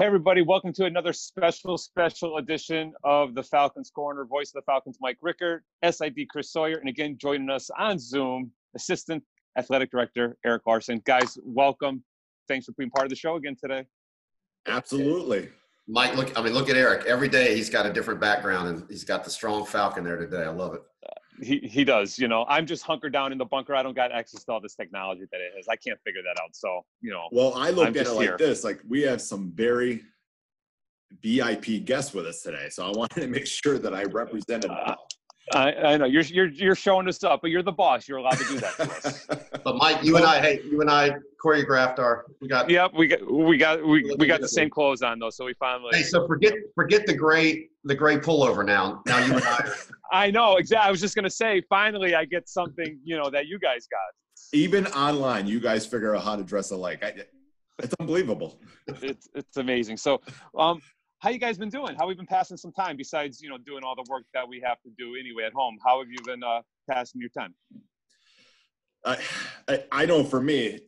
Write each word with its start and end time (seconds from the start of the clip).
Hey, 0.00 0.06
everybody, 0.06 0.40
welcome 0.40 0.72
to 0.72 0.86
another 0.86 1.12
special, 1.12 1.76
special 1.76 2.38
edition 2.38 2.94
of 3.04 3.34
the 3.34 3.42
Falcons 3.42 3.90
Corner. 3.90 4.24
Voice 4.24 4.48
of 4.48 4.54
the 4.54 4.62
Falcons, 4.62 4.96
Mike 4.98 5.18
Rickert, 5.20 5.62
SID 5.84 6.26
Chris 6.30 6.50
Sawyer, 6.50 6.78
and 6.78 6.88
again, 6.88 7.18
joining 7.20 7.50
us 7.50 7.68
on 7.78 7.98
Zoom, 7.98 8.50
Assistant 8.74 9.22
Athletic 9.58 9.90
Director 9.90 10.38
Eric 10.42 10.62
Larson. 10.66 11.02
Guys, 11.04 11.36
welcome. 11.44 12.02
Thanks 12.48 12.64
for 12.64 12.72
being 12.78 12.88
part 12.88 13.04
of 13.04 13.10
the 13.10 13.16
show 13.16 13.36
again 13.36 13.56
today. 13.60 13.84
Absolutely. 14.66 15.50
Mike, 15.86 16.16
look, 16.16 16.32
I 16.34 16.42
mean, 16.42 16.54
look 16.54 16.70
at 16.70 16.76
Eric. 16.76 17.04
Every 17.04 17.28
day 17.28 17.54
he's 17.54 17.68
got 17.68 17.84
a 17.84 17.92
different 17.92 18.22
background 18.22 18.68
and 18.68 18.84
he's 18.88 19.04
got 19.04 19.22
the 19.22 19.30
strong 19.30 19.66
Falcon 19.66 20.02
there 20.02 20.16
today. 20.16 20.44
I 20.44 20.48
love 20.50 20.72
it. 20.72 20.82
He, 21.42 21.58
he 21.58 21.84
does. 21.84 22.18
You 22.18 22.28
know, 22.28 22.44
I'm 22.48 22.66
just 22.66 22.84
hunkered 22.84 23.12
down 23.12 23.32
in 23.32 23.38
the 23.38 23.44
bunker. 23.44 23.74
I 23.74 23.82
don't 23.82 23.96
got 23.96 24.12
access 24.12 24.44
to 24.44 24.52
all 24.52 24.60
this 24.60 24.74
technology 24.74 25.26
that 25.30 25.40
it 25.40 25.58
is. 25.58 25.66
I 25.68 25.76
can't 25.76 25.98
figure 26.04 26.22
that 26.22 26.40
out. 26.42 26.50
So, 26.54 26.82
you 27.00 27.10
know. 27.10 27.28
Well, 27.32 27.54
I 27.54 27.70
look 27.70 27.88
I'm 27.88 27.96
at 27.96 28.06
it 28.06 28.12
like 28.12 28.28
here. 28.28 28.36
this: 28.38 28.64
like 28.64 28.80
we 28.88 29.02
have 29.02 29.20
some 29.20 29.52
very 29.54 30.02
VIP 31.22 31.84
guests 31.84 32.14
with 32.14 32.26
us 32.26 32.42
today, 32.42 32.68
so 32.68 32.86
I 32.86 32.90
wanted 32.90 33.20
to 33.20 33.28
make 33.28 33.46
sure 33.46 33.78
that 33.78 33.94
I 33.94 34.04
represented. 34.04 34.70
Uh, 34.70 34.96
I, 35.52 35.72
I 35.72 35.96
know 35.96 36.04
you're, 36.04 36.22
you're, 36.22 36.48
you're 36.48 36.74
showing 36.74 37.08
us 37.08 37.22
up, 37.24 37.40
but 37.42 37.50
you're 37.50 37.62
the 37.62 37.72
boss. 37.72 38.08
You're 38.08 38.18
allowed 38.18 38.38
to 38.38 38.44
do 38.44 38.60
that 38.60 38.76
to 38.76 38.82
us. 38.82 39.26
But 39.62 39.76
Mike, 39.76 40.02
you 40.02 40.16
and 40.16 40.24
I, 40.24 40.40
hey, 40.40 40.60
you 40.64 40.80
and 40.80 40.90
I 40.90 41.10
choreographed 41.44 41.98
our. 41.98 42.24
We 42.40 42.48
got. 42.48 42.70
Yep, 42.70 42.92
we 42.94 43.06
got 43.08 43.30
we 43.30 43.58
got 43.58 43.86
we, 43.86 44.14
we 44.18 44.26
got 44.26 44.40
the 44.40 44.48
same 44.48 44.70
clothes 44.70 45.02
on 45.02 45.18
though, 45.18 45.28
so 45.28 45.44
we 45.44 45.52
finally. 45.54 45.90
Hey, 45.92 46.02
so 46.02 46.26
forget 46.26 46.54
forget 46.74 47.04
the 47.04 47.12
gray 47.12 47.68
the 47.84 47.94
gray 47.94 48.16
pullover 48.16 48.64
now. 48.64 49.02
Now 49.06 49.18
you 49.26 49.34
and 49.34 49.44
I. 49.44 49.56
Are, 49.56 49.74
I 50.12 50.30
know 50.30 50.56
exactly. 50.56 50.88
I 50.88 50.90
was 50.90 51.00
just 51.00 51.14
gonna 51.14 51.28
say, 51.28 51.62
finally, 51.68 52.14
I 52.14 52.24
get 52.24 52.48
something 52.48 52.98
you 53.04 53.18
know 53.18 53.28
that 53.28 53.48
you 53.48 53.58
guys 53.58 53.86
got. 53.90 54.00
Even 54.54 54.86
online, 54.88 55.46
you 55.46 55.60
guys 55.60 55.84
figure 55.84 56.16
out 56.16 56.24
how 56.24 56.36
to 56.36 56.42
dress 56.42 56.70
alike. 56.70 57.04
I, 57.04 57.12
it's 57.82 57.94
unbelievable. 58.00 58.58
It's 59.02 59.28
it's 59.34 59.56
amazing. 59.58 59.98
So, 59.98 60.22
um, 60.56 60.80
how 61.20 61.28
you 61.28 61.38
guys 61.38 61.58
been 61.58 61.68
doing? 61.68 61.94
How 61.96 62.08
we 62.08 62.14
been 62.14 62.26
passing 62.26 62.56
some 62.56 62.72
time 62.72 62.96
besides 62.96 63.40
you 63.40 63.48
know 63.48 63.58
doing 63.58 63.84
all 63.84 63.94
the 63.94 64.04
work 64.10 64.24
that 64.34 64.48
we 64.48 64.60
have 64.64 64.80
to 64.82 64.90
do 64.98 65.14
anyway 65.18 65.44
at 65.44 65.52
home? 65.52 65.78
How 65.84 65.98
have 66.00 66.08
you 66.10 66.18
been 66.24 66.42
uh, 66.42 66.62
passing 66.90 67.20
your 67.20 67.30
time? 67.30 67.54
I, 69.04 69.18
I, 69.68 69.84
I 69.92 70.06
know 70.06 70.24
for 70.24 70.40
me, 70.40 70.80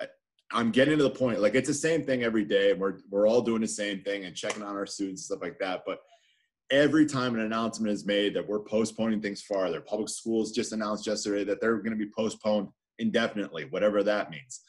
I, 0.00 0.06
I'm 0.52 0.70
getting 0.70 0.96
to 0.96 1.02
the 1.02 1.10
point. 1.10 1.40
Like 1.40 1.54
it's 1.54 1.68
the 1.68 1.74
same 1.74 2.04
thing 2.04 2.22
every 2.22 2.44
day, 2.44 2.72
we're 2.72 2.98
we're 3.10 3.28
all 3.28 3.42
doing 3.42 3.60
the 3.60 3.68
same 3.68 4.00
thing 4.02 4.24
and 4.24 4.34
checking 4.34 4.62
on 4.62 4.74
our 4.74 4.86
students 4.86 5.22
and 5.22 5.26
stuff 5.26 5.42
like 5.42 5.58
that. 5.58 5.82
But 5.86 6.00
every 6.70 7.04
time 7.04 7.34
an 7.34 7.40
announcement 7.40 7.92
is 7.92 8.06
made 8.06 8.34
that 8.34 8.48
we're 8.48 8.60
postponing 8.60 9.20
things 9.20 9.42
farther, 9.42 9.82
public 9.82 10.08
schools 10.08 10.52
just 10.52 10.72
announced 10.72 11.06
yesterday 11.06 11.44
that 11.44 11.60
they're 11.60 11.78
going 11.78 11.96
to 11.96 12.04
be 12.04 12.10
postponed 12.16 12.68
indefinitely, 12.98 13.66
whatever 13.66 14.02
that 14.02 14.30
means. 14.30 14.60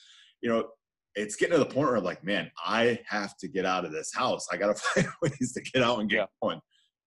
You 0.41 0.49
know, 0.49 0.69
it's 1.15 1.35
getting 1.35 1.53
to 1.53 1.59
the 1.59 1.65
point 1.65 1.89
where 1.89 1.99
like, 1.99 2.23
man, 2.23 2.49
I 2.65 2.99
have 3.07 3.35
to 3.37 3.47
get 3.47 3.65
out 3.65 3.85
of 3.85 3.91
this 3.91 4.13
house. 4.13 4.47
I 4.51 4.57
got 4.57 4.75
to 4.75 4.81
find 4.81 5.07
ways 5.21 5.53
to 5.53 5.61
get 5.61 5.83
out 5.83 5.99
and 5.99 6.09
get 6.09 6.17
Yeah. 6.17 6.25
going. 6.41 6.61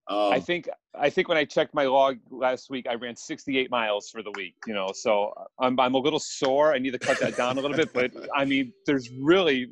Um, 0.07 0.33
I 0.35 0.39
think 0.41 0.69
I 0.95 1.09
think 1.09 1.29
when 1.29 1.39
I 1.39 1.47
checked 1.47 1.73
my 1.73 1.85
log 1.85 2.19
last 2.31 2.69
week, 2.69 2.87
I 2.87 2.95
ran 2.95 3.17
68 3.17 3.71
miles 3.71 4.11
for 4.11 4.23
the 4.23 4.33
week. 4.37 4.55
You 4.67 4.75
know, 4.75 4.89
so 4.93 5.33
I'm 5.59 5.81
I'm 5.81 5.95
a 5.95 5.99
little 5.99 6.19
sore. 6.19 6.75
I 6.75 6.79
need 6.79 6.93
to 6.93 6.99
cut 6.99 7.19
that 7.21 7.37
down 7.37 7.57
a 7.57 7.61
little 7.63 7.77
bit. 7.77 7.91
But 7.95 8.11
I 8.37 8.45
mean, 8.45 8.71
there's 8.85 9.09
really, 9.23 9.69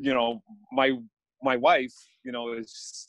you 0.00 0.14
know, 0.14 0.42
my 0.72 0.92
my 1.42 1.56
wife, 1.56 1.92
you 2.24 2.32
know, 2.32 2.54
is 2.54 3.08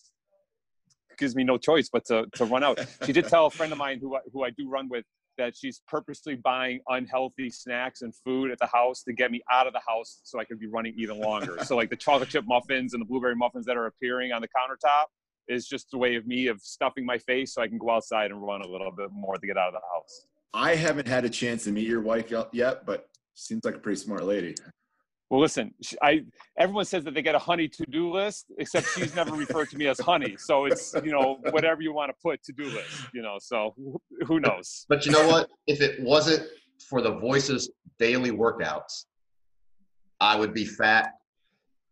gives 1.17 1.33
me 1.33 1.45
no 1.45 1.57
choice 1.57 1.87
but 1.91 2.03
to 2.07 2.25
to 2.35 2.43
run 2.43 2.61
out. 2.61 2.77
She 3.05 3.13
did 3.13 3.29
tell 3.29 3.45
a 3.45 3.51
friend 3.51 3.71
of 3.71 3.77
mine 3.77 3.99
who 4.01 4.17
I, 4.17 4.19
who 4.33 4.43
I 4.43 4.49
do 4.49 4.67
run 4.69 4.89
with 4.89 5.05
that 5.37 5.55
she's 5.55 5.81
purposely 5.87 6.35
buying 6.35 6.79
unhealthy 6.87 7.49
snacks 7.49 8.01
and 8.01 8.13
food 8.15 8.51
at 8.51 8.59
the 8.59 8.67
house 8.67 9.03
to 9.03 9.13
get 9.13 9.31
me 9.31 9.41
out 9.51 9.67
of 9.67 9.73
the 9.73 9.81
house 9.85 10.19
so 10.23 10.39
I 10.39 10.45
could 10.45 10.59
be 10.59 10.67
running 10.67 10.93
even 10.97 11.19
longer. 11.19 11.57
so 11.63 11.75
like 11.75 11.89
the 11.89 11.95
chocolate 11.95 12.29
chip 12.29 12.45
muffins 12.47 12.93
and 12.93 13.01
the 13.01 13.05
blueberry 13.05 13.35
muffins 13.35 13.65
that 13.65 13.77
are 13.77 13.87
appearing 13.87 14.31
on 14.31 14.41
the 14.41 14.47
countertop 14.47 15.05
is 15.47 15.67
just 15.67 15.93
a 15.93 15.97
way 15.97 16.15
of 16.15 16.25
me 16.25 16.47
of 16.47 16.61
stuffing 16.61 17.05
my 17.05 17.17
face 17.17 17.53
so 17.53 17.61
I 17.61 17.67
can 17.67 17.77
go 17.77 17.91
outside 17.91 18.31
and 18.31 18.41
run 18.41 18.61
a 18.61 18.67
little 18.67 18.91
bit 18.91 19.09
more 19.11 19.37
to 19.37 19.47
get 19.47 19.57
out 19.57 19.67
of 19.67 19.73
the 19.73 19.87
house. 19.93 20.27
I 20.53 20.75
haven't 20.75 21.07
had 21.07 21.25
a 21.25 21.29
chance 21.29 21.65
to 21.65 21.71
meet 21.71 21.87
your 21.87 22.01
wife 22.01 22.31
yet, 22.51 22.85
but 22.85 23.09
seems 23.35 23.65
like 23.65 23.75
a 23.75 23.79
pretty 23.79 23.99
smart 23.99 24.23
lady. 24.23 24.55
Well, 25.29 25.41
listen, 25.41 25.73
I 26.03 26.21
everyone 26.57 26.85
says 26.85 27.03
that 27.05 27.15
they 27.15 27.23
get 27.23 27.33
a 27.33 27.39
honey 27.39 27.67
to-do 27.67 28.11
list, 28.11 28.45
except 28.59 28.87
she's 28.91 29.13
never 29.15 29.31
referred 29.31 29.69
to 29.69 29.77
me 29.77 29.87
as 29.87 29.99
honey. 29.99 30.35
So 30.37 30.65
it's 30.65 30.93
you 31.03 31.11
know 31.11 31.37
whatever 31.51 31.81
you 31.81 31.93
want 31.93 32.09
to 32.09 32.15
put 32.21 32.43
to-do 32.43 32.71
list, 32.71 33.07
you 33.11 33.23
know. 33.23 33.37
So 33.39 33.73
who 34.27 34.39
knows? 34.39 34.85
but 34.87 35.05
you 35.05 35.11
know 35.11 35.27
what? 35.27 35.49
If 35.65 35.81
it 35.81 36.01
wasn't 36.01 36.47
for 36.89 37.01
the 37.01 37.11
voices 37.11 37.71
daily 37.97 38.31
workouts, 38.31 39.05
I 40.19 40.35
would 40.37 40.53
be 40.53 40.65
fat 40.65 41.09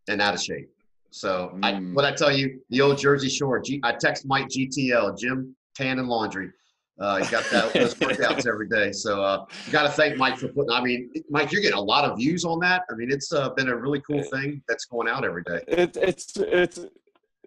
and 0.08 0.22
out 0.22 0.36
of 0.36 0.42
shape. 0.42 0.70
So 1.10 1.58
I, 1.64 1.74
Mm. 1.74 1.94
what 1.94 2.06
I 2.06 2.12
tell 2.14 2.32
you, 2.32 2.62
the 2.70 2.82
old 2.82 2.98
Jersey 2.98 3.30
Shore. 3.30 3.60
G, 3.60 3.80
I 3.84 3.94
text 3.94 4.26
Mike 4.28 4.48
GTL, 4.48 5.18
Gym 5.18 5.56
Tan 5.76 5.98
and 6.00 6.08
Laundry. 6.08 6.50
Uh, 7.00 7.18
he 7.18 7.32
got 7.32 7.44
that, 7.52 7.74
those 7.74 7.96
workouts 7.96 8.48
every 8.48 8.68
day. 8.68 8.92
So 8.92 9.24
uh, 9.24 9.46
you 9.66 9.72
got 9.72 9.84
to 9.84 9.90
thank 9.90 10.18
Mike 10.18 10.38
for 10.38 10.48
putting. 10.50 10.72
I 10.72 10.82
mean, 10.82 11.12
Mike, 11.30 11.52
you're 11.52 11.62
getting 11.62 11.78
a 11.78 11.82
lot 11.82 12.06
of 12.06 12.18
views 12.18 12.46
on 12.46 12.60
that. 12.60 12.84
I 12.92 12.96
mean, 12.96 13.12
it's 13.12 13.34
uh, 13.34 13.50
been 13.50 13.70
a 13.70 13.76
really 13.76 14.02
cool 14.02 14.24
thing 14.24 14.62
that's 14.68 14.86
going 14.86 15.08
out 15.08 15.26
every 15.26 15.44
day. 15.44 15.62
It, 15.68 15.98
it's 15.98 16.38
it's 16.38 16.80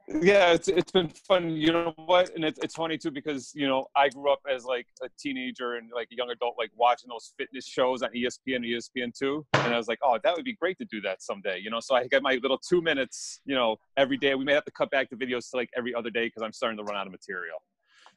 yeah, 0.09 0.53
it's 0.53 0.69
it's 0.69 0.93
been 0.93 1.09
fun. 1.09 1.51
You 1.51 1.73
know 1.73 1.95
what? 1.97 2.35
And 2.35 2.45
it's 2.45 2.59
it's 2.61 2.75
funny 2.75 2.97
too 2.97 3.11
because 3.11 3.53
you 3.55 3.67
know 3.67 3.87
I 3.97 4.09
grew 4.09 4.33
up 4.33 4.41
as 4.49 4.65
like 4.65 4.87
a 5.03 5.09
teenager 5.19 5.75
and 5.75 5.91
like 5.93 6.09
a 6.13 6.17
young 6.17 6.31
adult, 6.31 6.55
like 6.59 6.71
watching 6.77 7.09
those 7.09 7.33
fitness 7.37 7.67
shows 7.67 8.03
on 8.03 8.11
ESPN 8.11 8.57
and 8.57 8.65
ESPN 8.65 9.13
two, 9.17 9.45
and 9.55 9.75
I 9.75 9.77
was 9.77 9.89
like, 9.89 9.99
oh, 10.05 10.19
that 10.23 10.35
would 10.35 10.45
be 10.45 10.55
great 10.55 10.79
to 10.79 10.85
do 10.85 11.01
that 11.03 11.23
someday. 11.23 11.59
You 11.59 11.71
know, 11.71 11.81
so 11.81 11.95
I 11.97 12.07
got 12.07 12.23
my 12.23 12.39
little 12.43 12.59
two 12.59 12.83
minutes. 12.83 13.41
You 13.45 13.55
know, 13.55 13.77
every 13.97 14.17
day. 14.17 14.35
We 14.35 14.45
may 14.45 14.55
have 14.55 14.65
to 14.65 14.73
cut 14.73 14.91
back 14.91 15.11
the 15.11 15.17
videos 15.17 15.51
to 15.51 15.57
like 15.57 15.71
every 15.77 15.95
other 15.95 16.11
day 16.11 16.27
because 16.27 16.43
I'm 16.43 16.53
starting 16.53 16.79
to 16.79 16.85
run 16.85 16.97
out 16.97 17.07
of 17.07 17.13
material. 17.13 17.59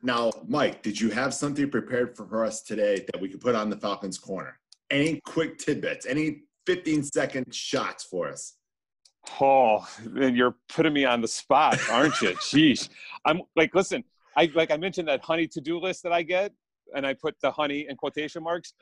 Now, 0.02 0.32
Mike, 0.48 0.82
did 0.82 1.00
you 1.00 1.10
have 1.10 1.34
something 1.34 1.70
prepared 1.70 2.16
for 2.16 2.46
us 2.46 2.62
today 2.62 3.06
that 3.12 3.20
we 3.20 3.28
could 3.28 3.42
put 3.42 3.56
on 3.56 3.70
the 3.70 3.76
Falcons 3.76 4.18
corner? 4.18 4.58
Any 4.90 5.20
quick 5.26 5.58
tidbits? 5.58 6.06
Any 6.06 6.44
15 6.66 7.04
second 7.04 7.54
shots 7.54 8.06
for 8.06 8.30
us? 8.30 8.56
Oh, 9.42 9.86
and 10.16 10.38
you're 10.38 10.56
putting 10.70 10.94
me 10.94 11.04
on 11.04 11.22
the 11.22 11.28
spot, 11.28 11.78
aren't 11.90 12.22
you? 12.22 12.30
Jeez. 12.36 12.90
I'm 13.26 13.42
like, 13.56 13.76
listen, 13.76 14.04
I 14.38 14.50
like 14.56 14.72
I 14.72 14.78
mentioned 14.78 15.08
that 15.10 15.22
honey 15.22 15.48
to-do 15.48 15.80
list 15.80 16.04
that 16.04 16.14
I 16.14 16.24
get, 16.24 16.54
and 16.96 17.06
I 17.06 17.14
put 17.14 17.36
the 17.42 17.52
honey 17.52 17.86
in 17.90 17.98
quotation 17.98 18.42
marks. 18.42 18.74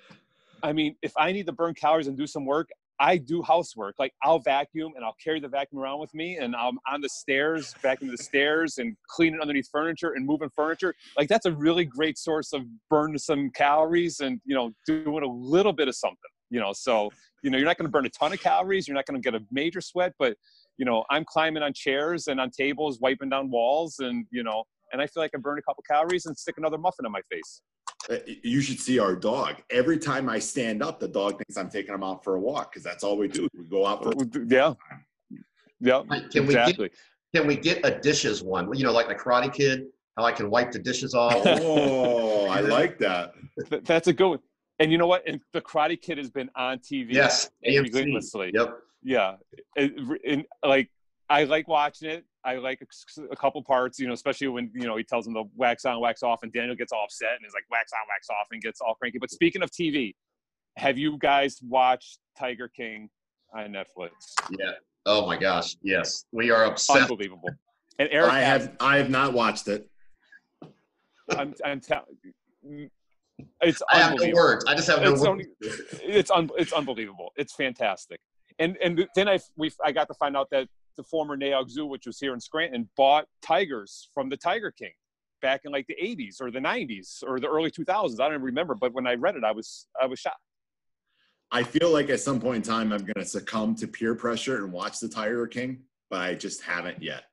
I 0.62 0.72
mean, 0.74 0.96
if 1.02 1.14
I 1.18 1.32
need 1.32 1.48
to 1.48 1.52
burn 1.52 1.74
calories 1.74 2.08
and 2.08 2.16
do 2.16 2.28
some 2.28 2.46
work, 2.46 2.70
I 3.00 3.18
do 3.18 3.42
housework. 3.42 3.96
Like 4.00 4.14
I'll 4.24 4.40
vacuum 4.40 4.94
and 4.96 5.06
I'll 5.06 5.16
carry 5.24 5.40
the 5.40 5.48
vacuum 5.48 5.82
around 5.82 6.00
with 6.00 6.14
me, 6.14 6.38
and 6.38 6.56
I'm 6.56 6.80
on 6.92 7.02
the 7.02 7.10
stairs, 7.10 7.76
vacuuming 7.84 8.12
the 8.12 8.24
stairs 8.24 8.78
and 8.78 8.96
cleaning 9.08 9.40
underneath 9.42 9.70
furniture 9.72 10.14
and 10.14 10.26
moving 10.26 10.50
furniture. 10.56 10.94
Like 11.18 11.28
that's 11.30 11.46
a 11.46 11.52
really 11.52 11.86
great 11.86 12.18
source 12.18 12.54
of 12.54 12.64
burning 12.90 13.18
some 13.18 13.52
calories 13.52 14.20
and 14.20 14.40
you 14.46 14.56
know 14.56 14.72
doing 14.86 15.24
a 15.24 15.28
little 15.28 15.74
bit 15.74 15.88
of 15.88 15.96
something. 15.96 16.18
You 16.50 16.60
know, 16.60 16.74
so 16.74 17.12
you 17.44 17.50
know 17.50 17.58
you're 17.58 17.68
not 17.68 17.78
going 17.78 17.88
to 17.88 17.92
burn 17.92 18.06
a 18.06 18.10
ton 18.10 18.34
of 18.34 18.42
calories. 18.42 18.88
You're 18.88 18.96
not 18.96 19.06
going 19.06 19.22
to 19.22 19.32
get 19.32 19.40
a 19.40 19.44
major 19.52 19.82
sweat, 19.82 20.14
but 20.18 20.36
you 20.78 20.86
know 20.86 21.04
I'm 21.10 21.26
climbing 21.26 21.64
on 21.64 21.74
chairs 21.74 22.28
and 22.28 22.40
on 22.40 22.52
tables, 22.52 23.00
wiping 23.02 23.30
down 23.30 23.50
walls, 23.52 24.00
and 24.00 24.26
you 24.32 24.44
know, 24.44 24.64
and 24.92 25.02
I 25.02 25.08
feel 25.08 25.22
like 25.22 25.32
I 25.36 25.40
burn 25.40 25.60
a 25.60 25.62
couple 25.62 25.84
calories 25.88 26.26
and 26.26 26.38
stick 26.38 26.56
another 26.58 26.78
muffin 26.78 27.06
on 27.06 27.12
my 27.12 27.22
face. 27.30 27.62
Uh, 28.10 28.18
You 28.44 28.62
should 28.62 28.80
see 28.80 29.00
our 29.00 29.16
dog. 29.16 29.56
Every 29.70 29.98
time 29.98 30.30
I 30.30 30.40
stand 30.40 30.82
up, 30.84 31.00
the 31.00 31.08
dog 31.08 31.38
thinks 31.38 31.58
I'm 31.58 31.70
taking 31.70 31.94
him 31.94 32.04
out 32.04 32.24
for 32.24 32.36
a 32.36 32.40
walk 32.40 32.72
because 32.72 32.84
that's 32.84 33.04
all 33.04 33.18
we 33.18 33.28
do. 33.28 33.48
We 33.58 33.66
go 33.66 33.86
out 33.86 34.04
for. 34.04 34.14
Yeah, 34.48 34.74
yeah, 35.80 36.04
Mike, 36.08 36.32
Can 36.32 36.48
we 36.48 36.54
get 36.54 36.78
can 37.36 37.46
we 37.46 37.56
get 37.56 37.86
a 37.86 38.00
dishes 38.00 38.42
one? 38.42 38.74
You 38.76 38.84
know, 38.84 38.92
like 38.94 39.08
the 39.08 39.16
Karate 39.16 39.54
Kid, 39.54 39.88
how 40.16 40.24
I 40.24 40.32
can 40.32 40.50
wipe 40.50 40.72
the 40.72 40.80
dishes 40.80 41.14
off. 41.14 41.34
Oh, 41.46 42.48
I 42.48 42.62
like 42.62 42.98
that. 43.00 43.34
That's 43.84 44.08
a 44.08 44.14
good 44.14 44.30
one. 44.30 44.40
And 44.80 44.92
you 44.92 44.98
know 44.98 45.08
what? 45.08 45.28
And 45.28 45.42
the 45.54 45.62
Karate 45.62 46.02
Kid 46.02 46.18
has 46.18 46.30
been 46.30 46.50
on 46.56 46.80
TV 46.80 47.14
yes, 47.14 47.50
AMC. 47.68 47.94
relentlessly. 47.94 48.52
Yep. 48.54 48.78
Yeah, 49.04 49.36
it, 49.76 49.94
and 50.26 50.46
like 50.64 50.90
I 51.30 51.44
like 51.44 51.68
watching 51.68 52.10
it. 52.10 52.26
I 52.48 52.56
like 52.58 52.82
a, 52.82 53.22
a 53.32 53.36
couple 53.36 53.62
parts, 53.62 54.00
you 54.00 54.08
know, 54.08 54.14
especially 54.14 54.48
when 54.48 54.72
you 54.74 54.88
know 54.88 54.96
he 54.96 55.04
tells 55.04 55.28
him 55.28 55.34
to 55.34 55.44
wax 55.56 55.84
on, 55.86 56.00
wax 56.00 56.24
off, 56.24 56.40
and 56.44 56.52
Daniel 56.54 56.76
gets 56.76 56.94
all 56.94 57.04
upset 57.04 57.32
and 57.38 57.46
is 57.46 57.54
like 57.54 57.66
wax 57.70 57.92
on, 57.94 58.00
wax 58.10 58.30
off, 58.30 58.48
and 58.52 58.62
gets 58.62 58.80
all 58.80 58.96
cranky. 58.96 59.18
But 59.20 59.30
speaking 59.32 59.62
of 59.62 59.70
TV, 59.70 60.16
have 60.78 60.98
you 60.98 61.18
guys 61.20 61.60
watched 61.62 62.20
Tiger 62.40 62.70
King 62.70 63.10
on 63.54 63.74
Netflix? 63.74 64.12
Yeah. 64.58 64.72
Oh 65.06 65.26
my 65.26 65.38
gosh. 65.38 65.76
Yes. 65.84 66.26
We 66.32 66.50
are 66.52 66.66
obsessed. 66.66 67.02
Unbelievable. 67.02 67.50
And 68.00 68.08
Eric, 68.12 68.32
I 68.32 68.40
have 68.42 68.76
I 68.80 68.98
have 68.98 69.10
not 69.10 69.34
watched 69.34 69.68
it. 69.68 69.90
I'm, 71.38 71.54
I'm 71.66 71.82
telling. 71.82 72.06
Mm, 72.66 72.90
it's 73.62 73.82
I 73.92 73.98
have 73.98 74.06
no 74.08 74.12
unbelievable. 74.14 74.40
words. 74.40 74.66
I 74.68 74.76
just 74.76 74.88
have 74.88 75.02
no 75.02 75.12
It's 75.14 75.22
words. 75.22 75.28
only- 75.30 75.46
it's 76.04 76.32
un, 76.32 76.50
it's 76.58 76.72
unbelievable. 76.74 77.32
It's 77.36 77.54
fantastic. 77.54 78.20
And 78.60 78.78
and 78.84 79.06
then 79.16 79.28
I 79.28 79.40
we 79.58 79.72
I 79.84 79.92
got 79.92 80.08
to 80.08 80.14
find 80.14 80.36
out 80.38 80.48
that 80.52 80.68
the 80.98 81.04
former 81.04 81.38
Nay 81.38 81.52
Aug 81.52 81.70
Zoo, 81.70 81.86
which 81.86 82.06
was 82.06 82.20
here 82.20 82.34
in 82.34 82.42
Scranton, 82.42 82.90
bought 82.98 83.26
tigers 83.42 84.10
from 84.14 84.28
the 84.30 84.36
Tiger 84.38 84.72
King 84.72 84.92
back 85.42 85.62
in 85.64 85.72
like 85.72 85.88
the 85.88 85.96
80s 86.02 86.42
or 86.42 86.52
the 86.52 86.60
90s 86.60 87.24
or 87.26 87.40
the 87.40 87.48
early 87.48 87.72
2000s. 87.72 88.20
I 88.20 88.30
don't 88.30 88.42
remember, 88.42 88.76
but 88.76 88.94
when 88.94 89.08
I 89.08 89.14
read 89.14 89.36
it, 89.36 89.44
I 89.44 89.52
was 89.52 89.88
I 90.02 90.08
was 90.08 90.20
shocked. 90.20 90.42
I 91.52 91.64
feel 91.64 91.92
like 91.92 92.10
at 92.10 92.20
some 92.20 92.42
point 92.42 92.58
in 92.58 92.62
time 92.64 92.92
I'm 92.92 93.06
going 93.06 93.14
to 93.16 93.26
succumb 93.26 93.74
to 93.76 93.88
peer 93.88 94.16
pressure 94.16 94.58
and 94.64 94.74
watch 94.74 95.00
the 95.00 95.08
Tiger 95.08 95.48
King. 95.48 95.84
but 96.10 96.20
I 96.20 96.34
just 96.34 96.62
haven't 96.62 97.02
yet. 97.02 97.24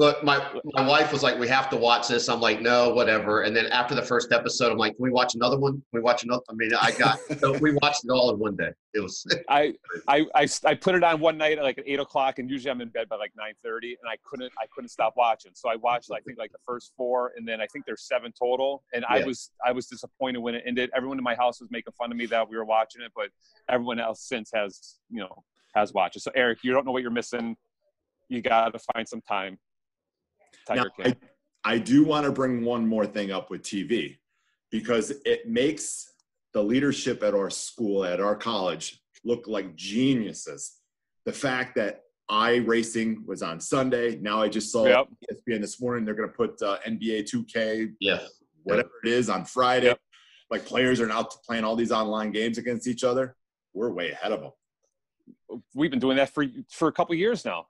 Look, 0.00 0.24
my 0.24 0.42
my 0.72 0.88
wife 0.88 1.12
was 1.12 1.22
like, 1.22 1.38
"We 1.38 1.46
have 1.48 1.68
to 1.68 1.76
watch 1.76 2.08
this." 2.08 2.30
I'm 2.30 2.40
like, 2.40 2.62
"No, 2.62 2.88
whatever." 2.88 3.42
And 3.42 3.54
then 3.54 3.66
after 3.66 3.94
the 3.94 4.00
first 4.00 4.32
episode, 4.32 4.72
I'm 4.72 4.78
like, 4.78 4.96
"Can 4.96 5.02
we 5.02 5.10
watch 5.10 5.34
another 5.34 5.58
one? 5.58 5.72
Can 5.72 5.82
we 5.92 6.00
watch 6.00 6.24
another?" 6.24 6.40
I 6.48 6.54
mean, 6.54 6.70
I 6.72 6.92
got 6.92 7.18
so 7.38 7.58
we 7.58 7.74
watched 7.82 8.06
it 8.06 8.10
all 8.10 8.32
in 8.32 8.38
one 8.38 8.56
day. 8.56 8.70
It 8.94 9.00
was. 9.00 9.26
I, 9.50 9.74
I, 10.08 10.24
I, 10.34 10.48
I 10.64 10.72
put 10.74 10.94
it 10.94 11.04
on 11.04 11.20
one 11.20 11.36
night 11.36 11.58
at 11.58 11.64
like 11.64 11.76
at 11.76 11.84
eight 11.86 12.00
o'clock, 12.00 12.38
and 12.38 12.48
usually 12.50 12.70
I'm 12.70 12.80
in 12.80 12.88
bed 12.88 13.10
by 13.10 13.16
like 13.16 13.32
nine 13.36 13.52
thirty, 13.62 13.88
and 13.88 14.10
I 14.10 14.16
couldn't 14.24 14.50
I 14.58 14.64
couldn't 14.74 14.88
stop 14.88 15.12
watching. 15.18 15.52
So 15.54 15.68
I 15.68 15.76
watched 15.76 16.10
I 16.10 16.20
think 16.20 16.38
like 16.38 16.52
the 16.52 16.64
first 16.64 16.94
four, 16.96 17.32
and 17.36 17.46
then 17.46 17.60
I 17.60 17.66
think 17.66 17.84
there's 17.84 18.04
seven 18.04 18.32
total. 18.32 18.82
And 18.94 19.04
I 19.06 19.22
was 19.22 19.50
I 19.66 19.72
was 19.72 19.84
disappointed 19.84 20.38
when 20.38 20.54
it 20.54 20.62
ended. 20.66 20.88
Everyone 20.96 21.18
in 21.18 21.24
my 21.24 21.34
house 21.34 21.60
was 21.60 21.70
making 21.70 21.92
fun 21.98 22.10
of 22.10 22.16
me 22.16 22.24
that 22.24 22.48
we 22.48 22.56
were 22.56 22.64
watching 22.64 23.02
it, 23.02 23.12
but 23.14 23.28
everyone 23.68 24.00
else 24.00 24.26
since 24.26 24.50
has 24.54 24.96
you 25.10 25.20
know 25.20 25.44
has 25.74 25.92
watched 25.92 26.16
it. 26.16 26.20
So 26.20 26.30
Eric, 26.34 26.60
you 26.62 26.72
don't 26.72 26.86
know 26.86 26.92
what 26.92 27.02
you're 27.02 27.10
missing. 27.10 27.54
You 28.30 28.40
got 28.40 28.72
to 28.72 28.78
find 28.94 29.06
some 29.06 29.20
time. 29.20 29.58
Now, 30.76 30.84
King. 30.96 31.16
I, 31.64 31.74
I 31.74 31.78
do 31.78 32.04
want 32.04 32.26
to 32.26 32.32
bring 32.32 32.64
one 32.64 32.86
more 32.86 33.06
thing 33.06 33.30
up 33.30 33.50
with 33.50 33.62
TV 33.62 34.18
because 34.70 35.12
it 35.24 35.48
makes 35.48 36.12
the 36.52 36.62
leadership 36.62 37.22
at 37.22 37.34
our 37.34 37.50
school, 37.50 38.04
at 38.04 38.20
our 38.20 38.36
college, 38.36 39.00
look 39.24 39.46
like 39.46 39.76
geniuses. 39.76 40.78
The 41.26 41.32
fact 41.32 41.74
that 41.76 42.02
iRacing 42.30 43.26
was 43.26 43.42
on 43.42 43.60
Sunday. 43.60 44.16
Now 44.16 44.40
I 44.40 44.48
just 44.48 44.70
saw 44.70 44.86
Yep. 44.86 45.08
ESPN 45.32 45.60
this 45.60 45.80
morning. 45.80 46.04
They're 46.04 46.14
going 46.14 46.28
to 46.28 46.34
put 46.34 46.62
uh, 46.62 46.78
NBA 46.86 47.28
2K, 47.30 47.94
yeah. 48.00 48.20
whatever 48.62 48.90
it 49.04 49.10
is, 49.10 49.28
on 49.28 49.44
Friday. 49.44 49.86
Yep. 49.86 50.00
Like 50.50 50.64
players 50.64 51.00
are 51.00 51.06
now 51.06 51.24
playing 51.24 51.64
all 51.64 51.76
these 51.76 51.92
online 51.92 52.30
games 52.30 52.58
against 52.58 52.86
each 52.86 53.04
other. 53.04 53.36
We're 53.74 53.90
way 53.90 54.10
ahead 54.10 54.32
of 54.32 54.40
them. 54.40 55.60
We've 55.74 55.90
been 55.90 56.00
doing 56.00 56.16
that 56.16 56.30
for 56.30 56.44
for 56.70 56.88
a 56.88 56.92
couple 56.92 57.14
years 57.14 57.44
now. 57.44 57.66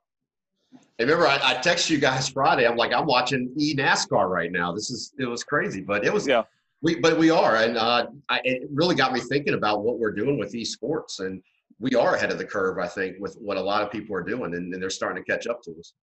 Remember, 1.01 1.27
I, 1.27 1.39
I 1.43 1.55
texted 1.55 1.89
you 1.89 1.97
guys 1.97 2.29
Friday. 2.37 2.67
I'm 2.67 2.77
like, 2.77 2.93
I'm 2.93 3.05
watching 3.05 3.53
e 3.57 3.75
NASCAR 3.75 4.29
right 4.29 4.51
now. 4.51 4.71
This 4.71 4.89
is 4.89 5.13
it 5.19 5.25
was 5.25 5.43
crazy, 5.43 5.81
but 5.81 6.05
it 6.05 6.13
was 6.13 6.27
Yeah. 6.27 6.43
We 6.83 6.99
but 6.99 7.19
we 7.19 7.29
are, 7.29 7.57
and 7.57 7.77
uh, 7.77 8.07
I, 8.29 8.41
it 8.43 8.63
really 8.73 8.95
got 8.95 9.13
me 9.13 9.19
thinking 9.19 9.53
about 9.53 9.83
what 9.83 9.99
we're 9.99 10.13
doing 10.13 10.39
with 10.39 10.53
esports, 10.53 11.19
and 11.19 11.39
we 11.79 11.93
are 11.93 12.15
ahead 12.15 12.31
of 12.31 12.39
the 12.39 12.45
curve. 12.45 12.79
I 12.79 12.87
think 12.87 13.17
with 13.19 13.35
what 13.35 13.57
a 13.57 13.61
lot 13.61 13.83
of 13.83 13.91
people 13.91 14.15
are 14.15 14.23
doing, 14.23 14.55
and, 14.55 14.73
and 14.73 14.81
they're 14.81 14.89
starting 14.89 15.23
to 15.23 15.31
catch 15.31 15.45
up 15.45 15.61
to 15.63 15.71
us. 15.77 15.93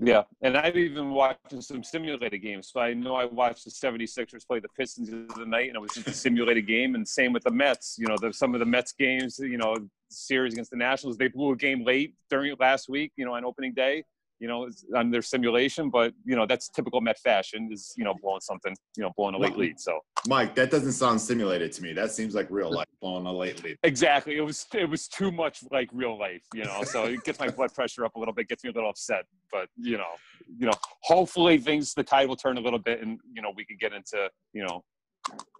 Yeah, 0.00 0.22
and 0.42 0.56
I've 0.56 0.76
even 0.76 1.10
watched 1.10 1.60
some 1.60 1.82
simulated 1.82 2.40
games. 2.40 2.70
So 2.72 2.80
I 2.80 2.94
know 2.94 3.16
I 3.16 3.24
watched 3.24 3.64
the 3.64 3.70
76ers 3.70 4.46
play 4.46 4.60
the 4.60 4.68
Pistons 4.68 5.10
the 5.10 5.26
other 5.34 5.44
night, 5.44 5.68
and 5.68 5.76
it 5.76 5.80
was 5.80 5.92
just 5.92 6.06
a 6.06 6.12
simulated 6.12 6.68
game. 6.68 6.94
And 6.94 7.06
same 7.06 7.32
with 7.32 7.42
the 7.42 7.50
Mets. 7.50 7.96
You 7.98 8.06
know, 8.06 8.16
the, 8.20 8.32
some 8.32 8.54
of 8.54 8.60
the 8.60 8.66
Mets 8.66 8.92
games, 8.92 9.40
you 9.40 9.58
know, 9.58 9.76
series 10.08 10.52
against 10.52 10.70
the 10.70 10.76
Nationals, 10.76 11.16
they 11.16 11.26
blew 11.26 11.50
a 11.50 11.56
game 11.56 11.84
late 11.84 12.14
during 12.30 12.54
last 12.60 12.88
week, 12.88 13.12
you 13.16 13.24
know, 13.24 13.34
on 13.34 13.44
opening 13.44 13.74
day, 13.74 14.04
you 14.38 14.48
know, 14.48 14.64
it's 14.64 14.84
on 14.94 15.10
their 15.10 15.22
simulation. 15.22 15.90
But, 15.90 16.14
you 16.24 16.36
know, 16.36 16.46
that's 16.46 16.68
typical 16.68 17.00
Met 17.00 17.18
fashion 17.18 17.70
is, 17.72 17.94
you 17.96 18.04
know, 18.04 18.14
blowing 18.22 18.40
something, 18.40 18.76
you 18.96 19.02
know, 19.02 19.12
blowing 19.16 19.34
a 19.34 19.38
late 19.38 19.56
lead. 19.56 19.80
So 19.80 19.98
Mike, 20.26 20.54
that 20.54 20.70
doesn't 20.70 20.92
sound 20.92 21.20
simulated 21.20 21.72
to 21.72 21.82
me. 21.82 21.92
That 21.92 22.10
seems 22.10 22.34
like 22.34 22.46
real 22.50 22.72
life, 22.72 22.86
blowing 23.00 23.26
a 23.26 23.32
late 23.32 23.62
lead. 23.64 23.78
exactly. 23.82 24.36
It 24.36 24.42
was, 24.42 24.66
it 24.74 24.88
was 24.88 25.08
too 25.08 25.32
much 25.32 25.60
like 25.70 25.88
real 25.92 26.18
life, 26.18 26.42
you 26.54 26.64
know, 26.64 26.82
so 26.84 27.04
it 27.04 27.24
gets 27.24 27.38
my 27.38 27.48
blood 27.48 27.74
pressure 27.74 28.04
up 28.04 28.14
a 28.16 28.18
little 28.18 28.34
bit, 28.34 28.48
gets 28.48 28.64
me 28.64 28.70
a 28.70 28.72
little 28.72 28.90
upset. 28.90 29.24
But, 29.50 29.68
you 29.76 29.96
know, 29.96 30.12
you 30.58 30.66
know, 30.66 30.74
hopefully 31.02 31.58
things, 31.58 31.94
the 31.94 32.04
tide 32.04 32.28
will 32.28 32.36
turn 32.36 32.58
a 32.58 32.60
little 32.60 32.78
bit 32.78 33.02
and, 33.02 33.18
you 33.32 33.42
know, 33.42 33.52
we 33.56 33.64
can 33.64 33.76
get 33.78 33.92
into, 33.92 34.28
you 34.52 34.64
know, 34.64 34.84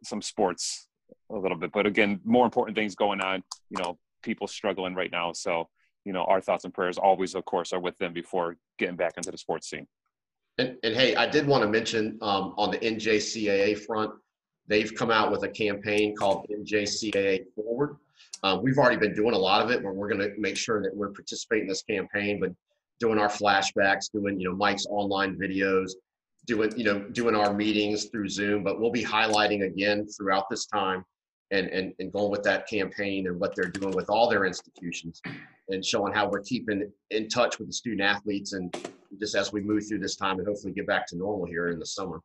some 0.05 0.23
sports 0.23 0.87
a 1.31 1.37
little 1.37 1.57
bit. 1.57 1.73
But 1.73 1.87
again, 1.87 2.21
more 2.25 2.45
important 2.45 2.77
things 2.77 2.95
going 2.95 3.21
on, 3.21 3.43
you 3.71 3.83
know, 3.83 3.99
people 4.23 4.47
struggling 4.47 4.95
right 4.95 5.11
now. 5.11 5.33
So, 5.33 5.69
you 6.09 6.15
know, 6.15 6.25
our 6.25 6.41
thoughts 6.41 6.65
and 6.65 6.73
prayers 6.73 6.97
always, 6.97 7.35
of 7.35 7.45
course, 7.45 7.71
are 7.75 7.81
with 7.81 7.99
them 7.99 8.15
before 8.15 8.57
getting 8.79 8.97
back 8.97 9.19
into 9.19 9.31
the 9.31 9.37
sports 9.37 9.69
scene. 9.69 9.87
And, 10.57 10.75
and 10.83 10.95
hey, 10.95 11.15
I 11.15 11.29
did 11.29 11.47
want 11.47 11.63
to 11.63 11.69
mention 11.69 12.19
um, 12.23 12.55
on 12.57 12.71
the 12.71 12.79
NJCAA 12.79 13.85
front, 13.85 14.13
they've 14.69 14.93
come 14.95 15.11
out 15.11 15.31
with 15.31 15.43
a 15.43 15.49
campaign 15.49 16.17
called 16.17 16.47
NJCAA 16.51 17.45
Forward. 17.55 17.97
Um, 18.43 18.63
we've 18.63 18.79
already 18.79 18.97
been 18.97 19.15
doing 19.15 19.35
a 19.35 19.39
lot 19.39 19.61
of 19.61 19.71
it, 19.71 19.83
but 19.83 19.95
we're 19.95 20.09
going 20.09 20.21
to 20.21 20.33
make 20.39 20.57
sure 20.57 20.83
that 20.83 20.97
we're 20.97 21.11
participating 21.11 21.65
in 21.65 21.69
this 21.69 21.83
campaign, 21.83 22.41
but 22.41 22.53
doing 22.99 23.19
our 23.19 23.29
flashbacks, 23.29 24.11
doing 24.11 24.41
you 24.41 24.49
know 24.49 24.57
Mike's 24.57 24.87
online 24.89 25.37
videos, 25.37 25.91
doing 26.47 26.73
you 26.75 26.85
know 26.85 27.01
doing 27.01 27.35
our 27.35 27.53
meetings 27.53 28.07
through 28.07 28.31
Zoom. 28.31 28.65
But 28.65 28.81
we'll 28.81 28.91
be 28.91 29.05
highlighting 29.05 29.67
again 29.67 30.07
throughout 30.07 30.49
this 30.49 30.65
time, 30.65 31.05
and 31.51 31.67
and 31.69 31.93
and 31.99 32.11
going 32.11 32.31
with 32.31 32.45
that 32.45 32.67
campaign 32.67 33.27
and 33.27 33.39
what 33.39 33.55
they're 33.55 33.71
doing 33.71 33.95
with 33.95 34.09
all 34.09 34.31
their 34.31 34.47
institutions, 34.47 35.21
and 35.69 35.85
showing 35.85 36.13
how 36.13 36.29
we're 36.29 36.43
keeping 36.43 36.91
in 37.11 37.29
touch 37.29 37.59
with 37.59 37.69
the 37.69 37.73
student 37.73 38.03
athletes 38.03 38.53
and 38.53 38.75
just 39.19 39.35
as 39.35 39.53
we 39.53 39.61
move 39.61 39.87
through 39.87 39.99
this 39.99 40.17
time 40.17 40.39
and 40.39 40.47
hopefully 40.47 40.73
get 40.73 40.87
back 40.87 41.07
to 41.07 41.17
normal 41.17 41.47
here 41.47 41.69
in 41.69 41.79
the 41.79 41.87
summer. 41.87 42.21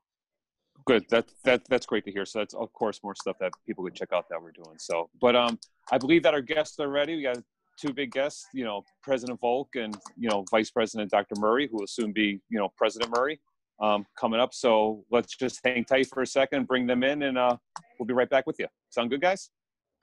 Good. 0.86 1.06
That 1.10 1.30
that 1.46 1.62
that's 1.70 1.86
great 1.86 2.04
to 2.06 2.12
hear. 2.12 2.26
So 2.26 2.40
that's 2.40 2.54
of 2.54 2.72
course 2.74 3.00
more 3.04 3.16
stuff 3.16 3.38
that 3.40 3.54
people 3.66 3.84
could 3.86 3.96
check 3.96 4.12
out 4.12 4.26
that 4.30 4.42
we're 4.42 4.52
doing. 4.52 4.78
So, 4.78 5.10
but 5.22 5.36
um, 5.36 5.58
I 5.92 5.98
believe 5.98 6.24
that 6.24 6.34
our 6.34 6.42
guests 6.42 6.80
are 6.80 6.90
ready. 6.90 7.16
We 7.16 7.24
got 7.24 7.38
two 7.80 7.94
big 7.94 8.12
guests. 8.12 8.46
You 8.54 8.66
know, 8.66 8.84
President 9.02 9.40
Volk 9.40 9.70
and 9.76 9.96
you 10.18 10.30
know 10.30 10.44
Vice 10.52 10.72
President 10.72 11.10
Dr. 11.10 11.36
Murray, 11.40 11.70
who 11.72 11.78
will 11.78 11.88
soon 11.88 12.12
be 12.12 12.42
you 12.50 12.60
know 12.60 12.74
President 12.76 13.12
Murray, 13.16 13.40
um, 13.82 14.06
coming 14.20 14.42
up. 14.42 14.54
So 14.54 15.06
let's 15.10 15.38
just 15.38 15.62
hang 15.64 15.86
tight 15.86 16.08
for 16.08 16.22
a 16.22 16.28
second, 16.28 16.68
bring 16.68 16.86
them 16.86 17.04
in, 17.04 17.24
and 17.24 17.38
uh, 17.38 17.56
we'll 17.98 18.08
be 18.08 18.14
right 18.14 18.30
back 18.30 18.46
with 18.46 18.58
you. 18.60 18.68
Sound 18.90 19.10
good, 19.10 19.22
guys? 19.22 19.52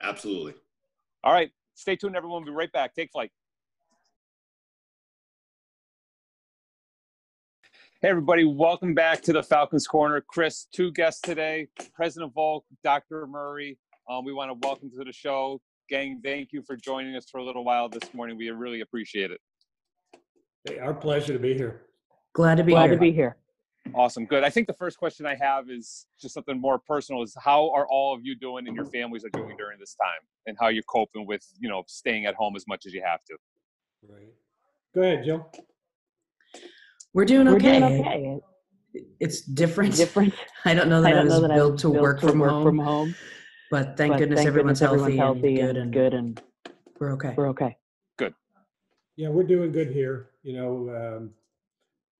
Absolutely. 0.01 0.53
All 1.23 1.33
right. 1.33 1.51
Stay 1.75 1.95
tuned, 1.95 2.15
everyone. 2.15 2.43
We'll 2.43 2.53
be 2.53 2.57
right 2.57 2.71
back. 2.71 2.93
Take 2.93 3.11
flight. 3.11 3.31
Hey, 8.01 8.09
everybody. 8.09 8.43
Welcome 8.45 8.93
back 8.93 9.21
to 9.23 9.33
the 9.33 9.43
Falcons 9.43 9.87
Corner. 9.87 10.21
Chris, 10.21 10.67
two 10.73 10.91
guests 10.91 11.21
today 11.21 11.67
President 11.93 12.33
Volk, 12.33 12.65
Dr. 12.83 13.27
Murray. 13.27 13.77
Um, 14.09 14.25
we 14.25 14.33
want 14.33 14.49
to 14.49 14.67
welcome 14.67 14.89
to 14.97 15.03
the 15.03 15.13
show. 15.13 15.61
Gang, 15.89 16.19
thank 16.23 16.51
you 16.51 16.61
for 16.63 16.75
joining 16.75 17.15
us 17.15 17.25
for 17.29 17.39
a 17.39 17.43
little 17.43 17.63
while 17.63 17.89
this 17.89 18.13
morning. 18.13 18.37
We 18.37 18.49
really 18.49 18.81
appreciate 18.81 19.31
it. 19.31 19.39
Hey, 20.67 20.79
our 20.79 20.93
pleasure 20.93 21.33
to 21.33 21.39
be 21.39 21.53
here. 21.53 21.81
Glad 22.33 22.55
to 22.55 22.63
be 22.63 22.71
Glad 22.71 22.89
here. 22.89 22.95
to 22.95 22.99
be 22.99 23.11
here. 23.11 23.37
Awesome. 23.93 24.25
Good. 24.25 24.43
I 24.43 24.49
think 24.49 24.67
the 24.67 24.73
first 24.73 24.97
question 24.97 25.25
I 25.25 25.35
have 25.35 25.69
is 25.69 26.05
just 26.19 26.33
something 26.33 26.59
more 26.59 26.79
personal 26.79 27.23
is 27.23 27.35
how 27.43 27.71
are 27.71 27.87
all 27.89 28.13
of 28.13 28.21
you 28.23 28.35
doing 28.35 28.67
and 28.67 28.75
your 28.75 28.85
families 28.85 29.25
are 29.25 29.29
doing 29.29 29.55
during 29.57 29.79
this 29.79 29.95
time 29.95 30.21
and 30.45 30.55
how 30.59 30.69
you're 30.69 30.83
coping 30.83 31.25
with, 31.25 31.45
you 31.59 31.67
know, 31.67 31.83
staying 31.87 32.25
at 32.25 32.35
home 32.35 32.55
as 32.55 32.65
much 32.67 32.85
as 32.85 32.93
you 32.93 33.01
have 33.05 33.23
to. 33.25 33.35
Right. 34.07 34.29
Go 34.95 35.01
ahead, 35.01 35.23
Jill. 35.25 35.51
We're 37.13 37.25
doing 37.25 37.47
We're 37.47 37.55
okay. 37.55 37.79
doing 37.79 37.99
okay. 37.99 38.39
It's 39.19 39.41
different. 39.41 39.95
Different. 39.95 40.33
I 40.65 40.73
don't 40.73 40.89
know 40.89 41.01
that 41.01 41.09
I 41.09 41.11
I, 41.11 41.13
don't 41.15 41.25
was 41.25 41.33
know 41.33 41.41
that 41.41 41.51
I 41.51 41.55
built 41.55 41.73
was 41.73 41.81
to 41.81 41.89
built 41.89 42.01
work, 42.01 42.19
to 42.21 42.27
from, 42.27 42.39
work 42.39 42.51
home, 42.51 42.63
from 42.63 42.79
home. 42.79 43.15
but 43.69 43.97
thank 43.97 44.13
but 44.13 44.19
goodness 44.19 44.37
thank 44.39 44.47
everyone's 44.47 44.79
goodness 44.79 44.99
healthy, 44.99 45.19
everyone's 45.19 45.35
healthy 45.35 45.59
and 45.59 45.67
good, 45.67 45.69
and 45.69 45.77
and 45.77 45.93
good, 45.93 46.13
and 46.13 46.41
we're 46.99 47.13
okay. 47.13 47.33
we're 47.37 47.49
okay. 47.49 47.77
Good. 48.17 48.33
Yeah, 49.15 49.29
we're 49.29 49.43
doing 49.43 49.71
good 49.71 49.91
here. 49.91 50.29
You 50.43 50.53
know, 50.53 51.17
um, 51.17 51.31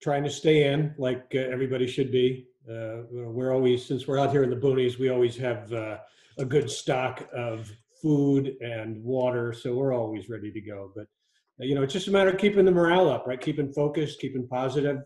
trying 0.01 0.23
to 0.23 0.29
stay 0.29 0.71
in 0.71 0.93
like 0.97 1.25
uh, 1.35 1.39
everybody 1.39 1.87
should 1.87 2.11
be. 2.11 2.47
Uh, 2.69 3.03
we're 3.11 3.53
always, 3.53 3.85
since 3.85 4.07
we're 4.07 4.19
out 4.19 4.31
here 4.31 4.43
in 4.43 4.49
the 4.49 4.55
boonies, 4.55 4.99
we 4.99 5.09
always 5.09 5.35
have 5.35 5.71
uh, 5.73 5.97
a 6.37 6.45
good 6.45 6.69
stock 6.69 7.27
of 7.35 7.71
food 8.01 8.55
and 8.61 9.03
water, 9.03 9.53
so 9.53 9.75
we're 9.75 9.93
always 9.93 10.29
ready 10.29 10.51
to 10.51 10.61
go. 10.61 10.91
But 10.95 11.07
uh, 11.59 11.65
you 11.65 11.75
know, 11.75 11.83
it's 11.83 11.93
just 11.93 12.07
a 12.07 12.11
matter 12.11 12.31
of 12.31 12.37
keeping 12.37 12.65
the 12.65 12.71
morale 12.71 13.09
up, 13.09 13.27
right? 13.27 13.39
Keeping 13.39 13.71
focused, 13.71 14.19
keeping 14.19 14.47
positive, 14.47 14.97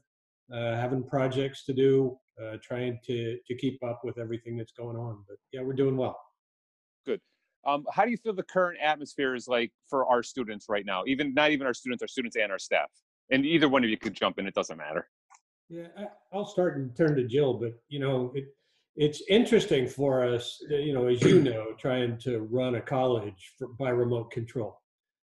uh, 0.53 0.75
having 0.75 1.03
projects 1.03 1.65
to 1.65 1.73
do, 1.73 2.17
uh, 2.41 2.57
trying 2.63 2.99
to 3.05 3.37
to 3.47 3.55
keep 3.55 3.83
up 3.83 4.01
with 4.03 4.17
everything 4.17 4.57
that's 4.57 4.73
going 4.73 4.97
on. 4.97 5.23
But 5.27 5.37
yeah, 5.51 5.61
we're 5.61 5.73
doing 5.73 5.97
well. 5.97 6.19
Good. 7.05 7.21
Um, 7.65 7.85
how 7.91 8.05
do 8.05 8.11
you 8.11 8.17
feel 8.17 8.33
the 8.33 8.43
current 8.43 8.79
atmosphere 8.81 9.33
is 9.35 9.47
like 9.47 9.71
for 9.89 10.05
our 10.07 10.23
students 10.23 10.67
right 10.69 10.85
now? 10.85 11.03
Even 11.07 11.33
not 11.33 11.51
even 11.51 11.65
our 11.67 11.73
students, 11.73 12.01
our 12.01 12.07
students 12.07 12.35
and 12.35 12.51
our 12.51 12.59
staff. 12.59 12.91
And 13.31 13.45
either 13.45 13.67
one 13.67 13.83
of 13.83 13.89
you 13.89 13.97
could 13.97 14.13
jump 14.13 14.39
in. 14.39 14.47
It 14.47 14.53
doesn't 14.53 14.77
matter. 14.77 15.07
Yeah, 15.69 15.87
I'll 16.31 16.45
start 16.45 16.77
and 16.77 16.95
turn 16.95 17.15
to 17.15 17.23
Jill, 17.23 17.55
but 17.55 17.73
you 17.89 17.99
know, 17.99 18.31
it, 18.35 18.45
it's 18.95 19.23
interesting 19.29 19.87
for 19.87 20.23
us, 20.23 20.61
you 20.69 20.93
know, 20.93 21.07
as 21.07 21.21
you 21.23 21.41
know, 21.41 21.73
trying 21.79 22.17
to 22.19 22.41
run 22.51 22.75
a 22.75 22.81
college 22.81 23.53
for, 23.57 23.69
by 23.79 23.89
remote 23.89 24.31
control. 24.31 24.79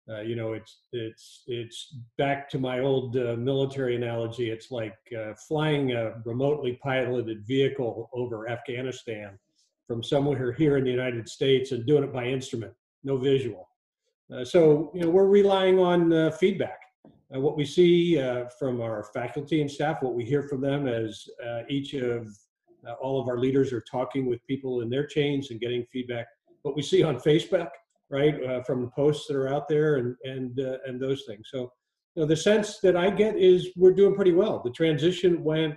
Uh, 0.10 0.20
you 0.20 0.36
know, 0.36 0.52
it's 0.54 0.82
it's 0.92 1.44
it's 1.48 1.96
back 2.18 2.50
to 2.50 2.60
my 2.60 2.80
old 2.80 3.16
uh, 3.16 3.36
military 3.38 3.96
analogy. 3.96 4.50
It's 4.50 4.70
like 4.70 4.98
uh, 5.18 5.34
flying 5.48 5.94
a 5.94 6.16
remotely 6.26 6.80
piloted 6.84 7.46
vehicle 7.48 8.10
over 8.12 8.50
Afghanistan 8.50 9.40
from 9.88 10.04
somewhere 10.04 10.52
here 10.52 10.78
in 10.78 10.84
the 10.84 10.92
United 10.92 11.30
States 11.30 11.72
and 11.72 11.86
doing 11.86 12.04
it 12.04 12.12
by 12.12 12.26
instrument, 12.26 12.74
no 13.04 13.18
visual. 13.18 13.70
Uh, 14.34 14.44
so 14.44 14.92
you 14.94 15.02
know, 15.02 15.10
we're 15.10 15.28
relying 15.28 15.80
on 15.80 16.12
uh, 16.12 16.32
feedback 16.32 16.80
uh, 17.36 17.40
what 17.40 17.58
we 17.58 17.66
see 17.66 18.20
uh, 18.20 18.46
from 18.60 18.82
our 18.82 19.06
faculty 19.14 19.62
and 19.62 19.70
staff, 19.70 20.02
what 20.02 20.14
we 20.14 20.26
hear 20.26 20.44
from 20.44 20.62
them 20.62 20.88
as 20.88 21.26
uh, 21.46 21.62
each 21.70 21.94
of 21.94 22.28
uh, 22.88 22.94
all 23.02 23.22
of 23.22 23.28
our 23.28 23.38
leaders 23.38 23.72
are 23.72 23.84
talking 23.90 24.26
with 24.26 24.46
people 24.46 24.82
in 24.82 24.90
their 24.90 25.06
chains 25.06 25.52
and 25.52 25.60
getting 25.60 25.86
feedback. 25.92 26.28
What 26.64 26.76
we 26.76 26.82
see 26.82 27.04
on 27.04 27.18
Facebook, 27.18 27.70
right, 28.10 28.42
uh, 28.44 28.64
from 28.64 28.82
the 28.82 28.90
posts 28.90 29.28
that 29.28 29.36
are 29.36 29.54
out 29.54 29.68
there 29.68 29.96
and 29.98 30.16
and 30.24 30.60
uh, 30.60 30.78
and 30.86 31.02
those 31.02 31.24
things. 31.28 31.48
So 31.52 31.72
you 32.16 32.22
know, 32.22 32.26
the 32.26 32.36
sense 32.36 32.80
that 32.80 32.96
I 32.96 33.10
get 33.10 33.38
is 33.38 33.70
we're 33.76 33.94
doing 33.94 34.16
pretty 34.16 34.34
well. 34.34 34.62
The 34.64 34.72
transition 34.72 35.44
went, 35.44 35.76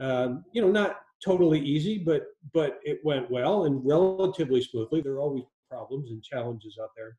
um, 0.00 0.44
you 0.52 0.62
know, 0.62 0.70
not 0.70 1.00
totally 1.24 1.60
easy, 1.60 1.98
but 1.98 2.22
but 2.52 2.78
it 2.82 3.00
went 3.04 3.30
well 3.30 3.64
and 3.64 3.84
relatively 3.84 4.62
smoothly. 4.62 5.00
There 5.00 5.14
are 5.14 5.20
always 5.20 5.44
problems 5.70 6.10
and 6.10 6.22
challenges 6.22 6.78
out 6.80 6.90
there. 6.96 7.16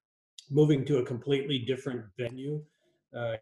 Moving 0.50 0.86
to 0.86 1.00
a 1.00 1.06
completely 1.06 1.60
different 1.60 2.06
venue, 2.18 2.64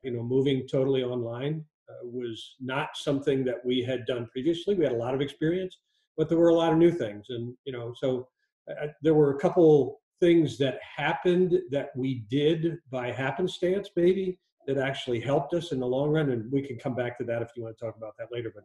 you 0.03 0.11
know, 0.11 0.23
moving 0.23 0.67
totally 0.67 1.03
online 1.03 1.63
uh, 1.89 1.93
was 2.03 2.55
not 2.59 2.89
something 2.95 3.43
that 3.45 3.63
we 3.65 3.81
had 3.81 4.05
done 4.05 4.27
previously. 4.31 4.75
We 4.75 4.83
had 4.83 4.93
a 4.93 4.97
lot 4.97 5.13
of 5.13 5.21
experience, 5.21 5.77
but 6.17 6.29
there 6.29 6.37
were 6.37 6.49
a 6.49 6.55
lot 6.55 6.71
of 6.71 6.77
new 6.77 6.91
things, 6.91 7.27
and 7.29 7.53
you 7.65 7.73
know, 7.73 7.93
so 7.97 8.27
uh, 8.69 8.87
there 9.01 9.13
were 9.13 9.35
a 9.35 9.39
couple 9.39 10.01
things 10.19 10.57
that 10.57 10.79
happened 10.81 11.59
that 11.71 11.89
we 11.95 12.25
did 12.29 12.77
by 12.89 13.11
happenstance, 13.11 13.89
maybe 13.95 14.39
that 14.67 14.77
actually 14.77 15.19
helped 15.19 15.53
us 15.53 15.71
in 15.71 15.79
the 15.79 15.85
long 15.85 16.09
run, 16.09 16.29
and 16.29 16.49
we 16.51 16.61
can 16.61 16.77
come 16.77 16.95
back 16.95 17.17
to 17.17 17.25
that 17.25 17.41
if 17.41 17.49
you 17.55 17.63
want 17.63 17.77
to 17.77 17.85
talk 17.85 17.97
about 17.97 18.13
that 18.17 18.27
later. 18.31 18.51
But 18.53 18.63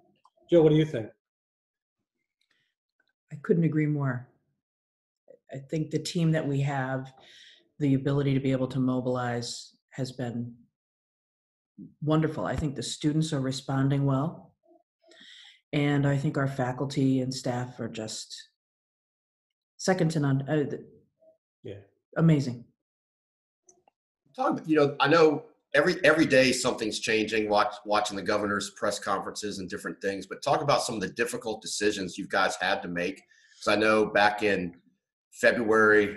Jill, 0.49 0.62
what 0.62 0.71
do 0.71 0.77
you 0.77 0.85
think? 0.85 1.09
I 3.33 3.37
couldn't 3.43 3.65
agree 3.65 3.87
more. 3.87 4.29
I 5.53 5.59
think 5.59 5.91
the 5.91 5.99
team 5.99 6.31
that 6.33 6.47
we 6.47 6.61
have, 6.61 7.12
the 7.79 7.95
ability 7.95 8.35
to 8.35 8.41
be 8.41 8.53
able 8.53 8.69
to 8.69 8.79
mobilize 8.79 9.75
has 9.91 10.12
been 10.12 10.55
wonderful. 12.02 12.44
I 12.47 12.56
think 12.56 12.75
the 12.76 12.82
students 12.82 13.32
are 13.32 13.40
responding 13.40 14.04
well. 14.04 14.54
And 15.73 16.06
I 16.06 16.16
think 16.16 16.38
our 16.38 16.49
faculty 16.49 17.20
and 17.20 17.32
staff 17.32 17.78
are 17.78 17.88
just 17.88 18.35
second 19.76 20.11
to 20.12 20.20
none. 20.20 20.49
Uh, 20.49 20.76
Yeah. 21.62 21.80
amazing. 22.16 22.64
Talk, 24.35 24.62
you 24.66 24.76
know, 24.76 24.97
I 25.00 25.08
know 25.08 25.44
every 25.75 26.02
every 26.04 26.26
day 26.26 26.52
something's 26.52 27.00
changing. 27.00 27.49
Watch 27.49 27.75
watching 27.85 28.16
the 28.16 28.23
governor's 28.23 28.70
press 28.70 28.99
conferences 28.99 29.58
and 29.58 29.68
different 29.68 30.00
things, 30.00 30.26
but 30.26 30.42
talk 30.42 30.62
about 30.62 30.82
some 30.82 30.94
of 30.94 31.00
the 31.00 31.08
difficult 31.08 31.61
decisions 31.61 32.16
you 32.16 32.26
guys 32.28 32.56
had 32.56 32.80
to 32.82 32.88
make. 32.88 33.23
Because 33.54 33.76
I 33.76 33.80
know 33.80 34.06
back 34.06 34.42
in 34.42 34.75
February, 35.32 36.16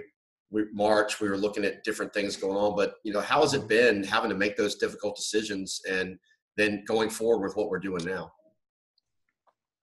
we, 0.52 0.66
March, 0.74 1.20
we 1.20 1.30
were 1.30 1.38
looking 1.38 1.66
at 1.66 1.84
different 1.84 2.14
things 2.14 2.36
going 2.36 2.58
on. 2.58 2.76
But 2.76 2.96
you 3.04 3.14
know, 3.14 3.22
how 3.22 3.42
has 3.42 3.54
it 3.54 3.68
been 3.68 4.04
having 4.04 4.30
to 4.30 4.36
make 4.36 4.58
those 4.58 4.76
difficult 4.76 5.16
decisions 5.16 5.82
and 5.90 6.20
then 6.58 6.84
going 6.86 7.10
forward 7.10 7.48
with 7.48 7.56
what 7.56 7.70
we're 7.70 7.80
doing 7.80 8.06
now? 8.06 8.32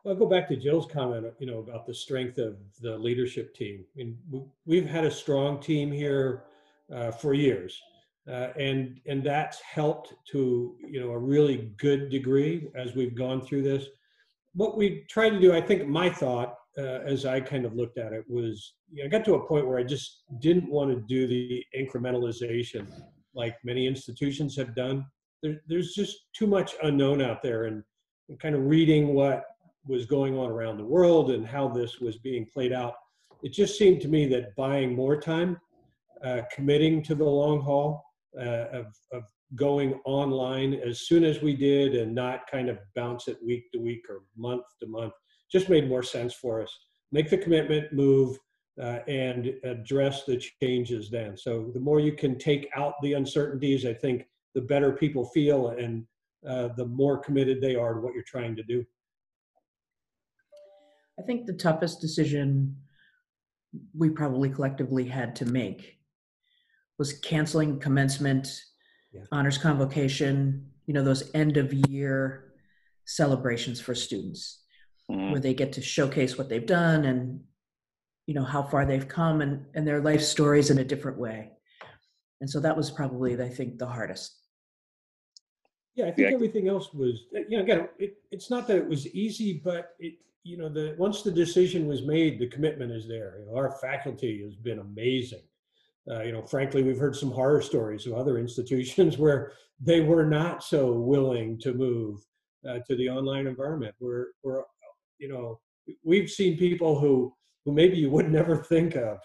Well, 0.05 0.15
I'll 0.15 0.21
go 0.21 0.27
back 0.27 0.49
to 0.49 0.57
Jill's 0.57 0.87
comment, 0.87 1.27
you 1.41 1.47
know, 1.47 1.59
about 1.59 1.87
the 1.87 1.95
strength 1.95 2.39
of 2.39 2.57
the 2.81 2.97
leadership 2.97 3.55
team. 3.55 3.85
I 3.95 3.99
mean, 3.99 4.19
we- 4.31 4.45
we've 4.67 4.87
had 4.89 5.05
a 5.05 5.11
strong 5.11 5.61
team 5.61 5.91
here 5.91 6.45
uh, 6.93 7.11
for 7.11 7.35
years, 7.35 7.79
uh, 8.29 8.49
and 8.57 9.01
and 9.07 9.23
that's 9.23 9.61
helped 9.61 10.15
to 10.33 10.77
you 10.87 11.01
know 11.01 11.11
a 11.11 11.19
really 11.19 11.73
good 11.79 12.11
degree 12.11 12.69
as 12.75 12.95
we've 12.95 13.15
gone 13.15 13.41
through 13.41 13.63
this. 13.63 13.87
What 14.55 14.77
we 14.77 15.05
tried 15.09 15.31
to 15.31 15.41
do, 15.41 15.53
I 15.53 15.61
think, 15.61 15.87
my 15.87 16.09
thought 16.09 16.57
uh, 16.79 17.01
as 17.05 17.27
I 17.27 17.41
kind 17.41 17.65
of 17.65 17.75
looked 17.75 17.99
at 17.99 18.13
it 18.13 18.25
was, 18.29 18.75
you 18.91 19.03
know, 19.03 19.07
I 19.07 19.09
got 19.09 19.25
to 19.25 19.35
a 19.35 19.47
point 19.47 19.67
where 19.67 19.79
I 19.79 19.83
just 19.83 20.23
didn't 20.41 20.71
want 20.71 20.91
to 20.91 21.01
do 21.09 21.27
the 21.27 21.65
incrementalization 21.77 22.87
like 23.35 23.57
many 23.65 23.87
institutions 23.87 24.57
have 24.57 24.75
done. 24.75 25.05
There, 25.43 25.61
there's 25.67 25.93
just 25.93 26.17
too 26.37 26.47
much 26.47 26.75
unknown 26.83 27.21
out 27.21 27.43
there, 27.43 27.65
and, 27.65 27.83
and 28.29 28.39
kind 28.41 28.55
of 28.55 28.67
reading 28.67 29.15
what 29.15 29.45
was 29.87 30.07
going 30.07 30.37
on 30.37 30.51
around 30.51 30.77
the 30.77 30.85
world 30.85 31.31
and 31.31 31.47
how 31.47 31.69
this 31.69 31.99
was 32.01 32.19
being 32.19 32.47
played 32.53 32.73
out. 32.73 32.95
It 33.43 33.53
just 33.53 33.79
seemed 33.79 34.01
to 34.03 34.09
me 34.09 34.27
that 34.27 34.55
buying 34.57 34.95
more 34.95 35.21
time, 35.21 35.59
uh, 36.25 36.43
committing 36.53 37.03
to 37.05 37.15
the 37.15 37.25
long 37.25 37.61
haul, 37.61 38.05
uh, 38.39 38.67
of, 38.73 38.87
of 39.13 39.25
going 39.55 39.95
online 40.05 40.75
as 40.75 41.03
soon 41.03 41.25
as 41.25 41.41
we 41.41 41.57
did 41.57 41.95
and 41.95 42.15
not 42.15 42.41
kind 42.51 42.69
of 42.69 42.79
bounce 42.95 43.29
it 43.29 43.39
week 43.45 43.71
to 43.73 43.79
week 43.79 44.03
or 44.11 44.23
month 44.37 44.65
to 44.81 44.87
month 44.87 45.15
just 45.51 45.69
made 45.69 45.89
more 45.89 46.03
sense 46.03 46.35
for 46.35 46.61
us. 46.61 46.77
Make 47.13 47.31
the 47.31 47.39
commitment, 47.39 47.93
move, 47.93 48.39
uh, 48.81 49.01
and 49.09 49.55
address 49.65 50.25
the 50.25 50.41
changes 50.63 51.11
then. 51.11 51.37
So 51.37 51.71
the 51.75 51.81
more 51.81 52.01
you 52.01 52.13
can 52.13 52.39
take 52.39 52.69
out 52.77 52.95
the 53.03 53.15
uncertainties, 53.15 53.85
I 53.85 53.95
think 53.95 54.27
the 54.55 54.61
better 54.61 54.93
people 54.93 55.25
feel 55.27 55.69
and 55.71 56.07
uh, 56.47 56.69
the 56.77 56.87
more 56.87 57.19
committed 57.19 57.61
they 57.61 57.75
are 57.75 57.95
to 57.95 58.01
what 58.01 58.15
you're 58.15 58.23
trying 58.23 58.55
to 58.57 58.63
do. 58.63 58.85
I 61.19 61.23
think 61.23 61.47
the 61.47 61.55
toughest 61.55 62.01
decision 62.01 62.77
we 63.97 64.11
probably 64.11 64.49
collectively 64.49 65.05
had 65.05 65.35
to 65.37 65.45
make 65.45 65.99
was 66.99 67.13
canceling 67.13 67.81
commencement, 67.81 68.49
Yeah. 69.13 69.23
honors 69.33 69.59
convocation, 69.59 70.71
you 70.87 70.95
know, 70.95 71.03
those 71.03 71.31
end 71.35 71.57
of 71.57 71.73
year 71.89 72.53
celebrations 73.05 73.81
for 73.81 73.95
students 73.95 74.65
Mhm. 75.11 75.31
where 75.31 75.41
they 75.41 75.55
get 75.55 75.73
to 75.73 75.83
showcase 75.83 76.37
what 76.37 76.49
they've 76.49 76.67
done 76.67 77.07
and 77.07 77.43
you 78.27 78.35
know 78.35 78.45
how 78.45 78.63
far 78.63 78.85
they've 78.85 79.09
come 79.09 79.41
and, 79.41 79.65
and 79.75 79.87
their 79.87 80.03
life 80.03 80.21
stories 80.21 80.69
in 80.71 80.79
a 80.79 80.85
different 80.85 81.19
way. 81.19 81.53
And 82.41 82.49
so 82.49 82.61
that 82.61 82.77
was 82.77 82.91
probably, 82.91 83.41
I 83.43 83.49
think, 83.49 83.79
the 83.79 83.87
hardest. 83.87 84.37
Yeah, 85.95 86.07
I 86.07 86.11
think 86.13 86.29
Yeah. 86.29 86.35
everything 86.35 86.69
else 86.69 86.93
was, 86.93 87.25
uh, 87.35 87.41
you 87.49 87.57
know, 87.57 87.63
again, 87.65 87.89
it, 87.99 88.19
it's 88.31 88.51
not 88.51 88.69
that 88.69 88.77
it 88.77 88.87
was 88.87 89.07
easy, 89.09 89.55
but 89.65 89.97
it, 89.99 90.19
you 90.45 90.57
know, 90.57 90.69
the, 90.69 90.95
once 90.99 91.23
the 91.23 91.33
decision 91.33 91.89
was 91.89 92.03
made, 92.03 92.39
the 92.39 92.47
commitment 92.47 92.93
is 92.93 93.09
there. 93.09 93.41
You 93.41 93.47
know, 93.47 93.57
our 93.57 93.73
faculty 93.81 94.45
has 94.45 94.55
been 94.55 94.79
amazing. 94.79 95.43
Uh, 96.09 96.23
you 96.23 96.33
know, 96.33 96.43
frankly, 96.43 96.83
we've 96.83 96.99
heard 96.99 97.17
some 97.17 97.31
horror 97.31 97.61
stories 97.63 98.07
of 98.07 98.13
other 98.13 98.39
institutions 98.47 99.17
where 99.19 99.53
they 99.81 100.01
were 100.03 100.27
not 100.27 100.63
so 100.63 100.93
willing 100.93 101.59
to 101.61 101.73
move 101.73 102.25
uh, 102.69 102.79
to 102.87 102.95
the 102.95 103.09
online 103.09 103.47
environment. 103.47 103.95
Where, 103.99 104.29
where, 104.43 104.65
you 105.19 105.29
know, 105.29 105.61
we've 106.05 106.31
seen 106.31 106.57
people 106.57 106.99
who, 106.99 107.33
who 107.65 107.73
maybe 107.73 107.97
you 107.97 108.11
would 108.11 108.31
never 108.31 108.57
think 108.57 108.95
of 108.97 109.19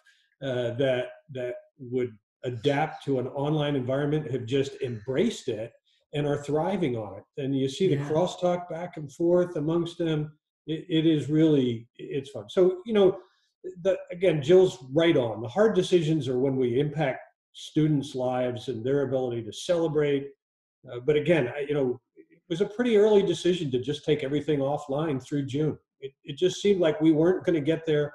uh, 0.44 0.72
that 0.76 1.06
that 1.32 1.56
would 1.80 2.12
adapt 2.46 3.04
to 3.06 3.20
an 3.20 3.28
online 3.28 3.76
environment 3.76 4.30
have 4.30 4.46
just 4.46 4.82
embraced 4.82 5.48
it 5.48 5.72
and 6.14 6.28
are 6.28 6.44
thriving 6.44 6.96
on 6.98 7.18
it. 7.18 7.42
And 7.42 7.58
you 7.58 7.70
see 7.70 7.88
the 7.88 7.96
Yeah. 7.96 8.10
crosstalk 8.10 8.70
back 8.70 8.98
and 8.98 9.12
forth 9.12 9.56
amongst 9.56 9.98
them. 9.98 10.38
It, 10.68 10.86
it 10.90 11.06
is 11.06 11.30
really 11.30 11.88
it's 11.98 12.32
fun. 12.32 12.50
So 12.50 12.82
you 12.86 12.94
know, 12.94 13.18
the, 13.82 13.98
again, 14.12 14.42
Jill's 14.42 14.78
right 14.92 15.16
on. 15.16 15.42
The 15.42 15.48
hard 15.48 15.74
decisions 15.76 16.28
are 16.28 16.40
when 16.40 16.58
we 16.58 16.80
impact 16.80 17.20
students' 17.54 18.16
lives 18.16 18.68
and 18.68 18.84
their 18.84 19.04
ability 19.04 19.44
to 19.44 19.54
celebrate. 19.54 20.28
Uh, 20.92 21.00
but 21.06 21.16
again, 21.16 21.48
I, 21.56 21.62
you 21.62 21.74
know, 21.74 22.00
it 22.18 22.40
was 22.50 22.62
a 22.62 22.66
pretty 22.66 22.98
early 22.98 23.24
decision 23.24 23.72
to 23.72 23.80
just 23.80 24.04
take 24.04 24.24
everything 24.24 24.60
offline 24.60 25.24
through 25.24 25.46
June. 25.46 25.78
It, 26.04 26.14
it 26.24 26.38
just 26.38 26.62
seemed 26.62 26.80
like 26.80 27.02
we 27.02 27.12
weren't 27.12 27.46
going 27.46 27.56
to 27.56 27.62
get 27.62 27.86
there. 27.86 28.14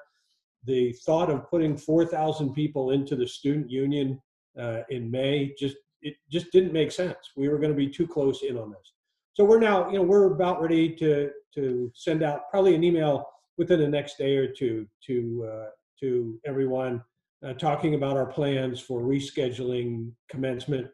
The 0.65 0.93
thought 1.05 1.29
of 1.29 1.49
putting 1.49 1.75
4,000 1.75 2.53
people 2.53 2.91
into 2.91 3.15
the 3.15 3.27
student 3.27 3.69
union 3.69 4.21
uh, 4.57 4.81
in 4.89 5.09
May 5.09 5.53
just 5.59 5.75
it 6.01 6.15
just 6.31 6.51
didn't 6.51 6.71
make 6.71 6.91
sense. 6.91 7.17
We 7.35 7.49
were 7.49 7.57
going 7.57 7.71
to 7.71 7.77
be 7.77 7.89
too 7.89 8.07
close 8.07 8.43
in 8.43 8.57
on 8.57 8.71
this. 8.71 8.93
So 9.33 9.43
we're 9.43 9.59
now, 9.59 9.89
you 9.89 9.97
know, 9.97 10.03
we're 10.03 10.31
about 10.33 10.61
ready 10.61 10.95
to 10.95 11.31
to 11.55 11.91
send 11.95 12.23
out 12.23 12.49
probably 12.51 12.75
an 12.75 12.83
email 12.83 13.25
within 13.57 13.79
the 13.79 13.87
next 13.87 14.17
day 14.17 14.37
or 14.37 14.47
two 14.47 14.87
to 15.07 15.49
uh, 15.51 15.69
to 16.01 16.39
everyone, 16.45 17.01
uh, 17.45 17.53
talking 17.53 17.95
about 17.95 18.15
our 18.17 18.25
plans 18.25 18.79
for 18.79 19.01
rescheduling 19.01 20.11
commencement 20.29 20.87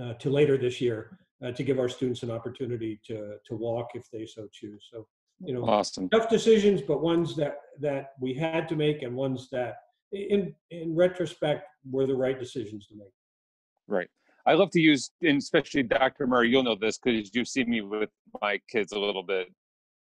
uh, 0.00 0.14
to 0.14 0.30
later 0.30 0.56
this 0.56 0.80
year 0.80 1.18
uh, 1.44 1.52
to 1.52 1.62
give 1.62 1.78
our 1.78 1.88
students 1.88 2.22
an 2.22 2.30
opportunity 2.30 3.00
to 3.06 3.36
to 3.46 3.56
walk 3.56 3.90
if 3.94 4.10
they 4.12 4.26
so 4.26 4.48
choose. 4.52 4.88
So 4.92 5.06
you 5.44 5.54
know, 5.54 5.64
Awesome. 5.64 6.08
tough 6.08 6.28
decisions, 6.28 6.80
but 6.82 7.02
ones 7.02 7.36
that 7.36 7.56
that 7.80 8.12
we 8.20 8.34
had 8.34 8.68
to 8.68 8.76
make 8.76 9.02
and 9.02 9.14
ones 9.14 9.48
that, 9.50 9.76
in 10.12 10.54
in 10.70 10.94
retrospect, 10.94 11.64
were 11.90 12.06
the 12.06 12.14
right 12.14 12.38
decisions 12.38 12.86
to 12.88 12.96
make. 12.96 13.12
Right. 13.88 14.08
I 14.46 14.54
love 14.54 14.70
to 14.72 14.80
use, 14.80 15.10
and 15.22 15.38
especially 15.38 15.84
Dr. 15.84 16.26
Murray, 16.26 16.50
you'll 16.50 16.64
know 16.64 16.76
this 16.76 16.98
because 16.98 17.30
you've 17.32 17.48
seen 17.48 17.70
me 17.70 17.80
with 17.80 18.10
my 18.40 18.60
kids 18.68 18.92
a 18.92 18.98
little 18.98 19.22
bit. 19.22 19.48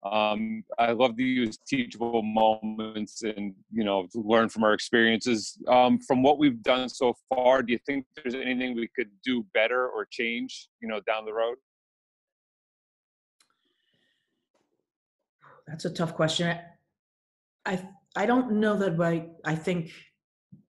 Um, 0.05 0.65
I 0.79 0.93
love 0.93 1.17
to 1.17 1.23
use 1.23 1.57
teachable 1.67 2.23
moments 2.23 3.23
and, 3.23 3.55
you 3.73 3.85
know, 3.85 4.07
learn 4.15 4.51
from 4.51 4.63
our 4.65 4.75
experiences. 4.75 5.57
Um, 5.67 5.99
from 5.99 6.23
what 6.23 6.39
we've 6.39 6.63
done 6.63 6.89
so 6.91 7.15
far, 7.31 7.63
do 7.63 7.73
you 7.73 7.79
think 7.87 8.05
there's 8.17 8.35
anything 8.35 8.75
we 8.75 8.89
could 8.95 9.09
do 9.25 9.47
better 9.55 9.89
or 9.89 10.07
change, 10.11 10.69
you 10.83 10.89
know, 10.89 11.01
down 11.07 11.25
the 11.25 11.33
road? 11.33 11.57
That's 15.67 15.85
a 15.85 15.91
tough 15.91 16.15
question. 16.15 16.59
I 17.65 17.89
I 18.17 18.27
don't 18.27 18.53
know 18.53 18.77
that 18.77 19.01
I 19.01 19.29
I 19.45 19.55
think 19.55 19.93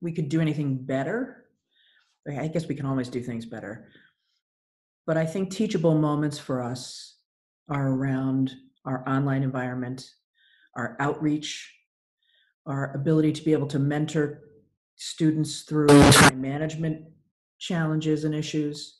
we 0.01 0.11
could 0.11 0.29
do 0.29 0.41
anything 0.41 0.77
better. 0.85 1.45
I 2.27 2.47
guess 2.47 2.67
we 2.67 2.75
can 2.75 2.85
always 2.85 3.09
do 3.09 3.21
things 3.21 3.45
better. 3.45 3.89
But 5.05 5.17
I 5.17 5.25
think 5.25 5.51
teachable 5.51 5.95
moments 5.95 6.39
for 6.39 6.61
us 6.61 7.17
are 7.69 7.89
around 7.89 8.55
our 8.85 9.07
online 9.07 9.43
environment, 9.43 10.09
our 10.75 10.95
outreach, 10.99 11.71
our 12.65 12.95
ability 12.95 13.31
to 13.33 13.43
be 13.43 13.53
able 13.53 13.67
to 13.67 13.79
mentor 13.79 14.41
students 14.95 15.61
through 15.61 15.87
time 15.87 16.41
management 16.41 17.05
challenges 17.59 18.23
and 18.23 18.33
issues, 18.33 18.99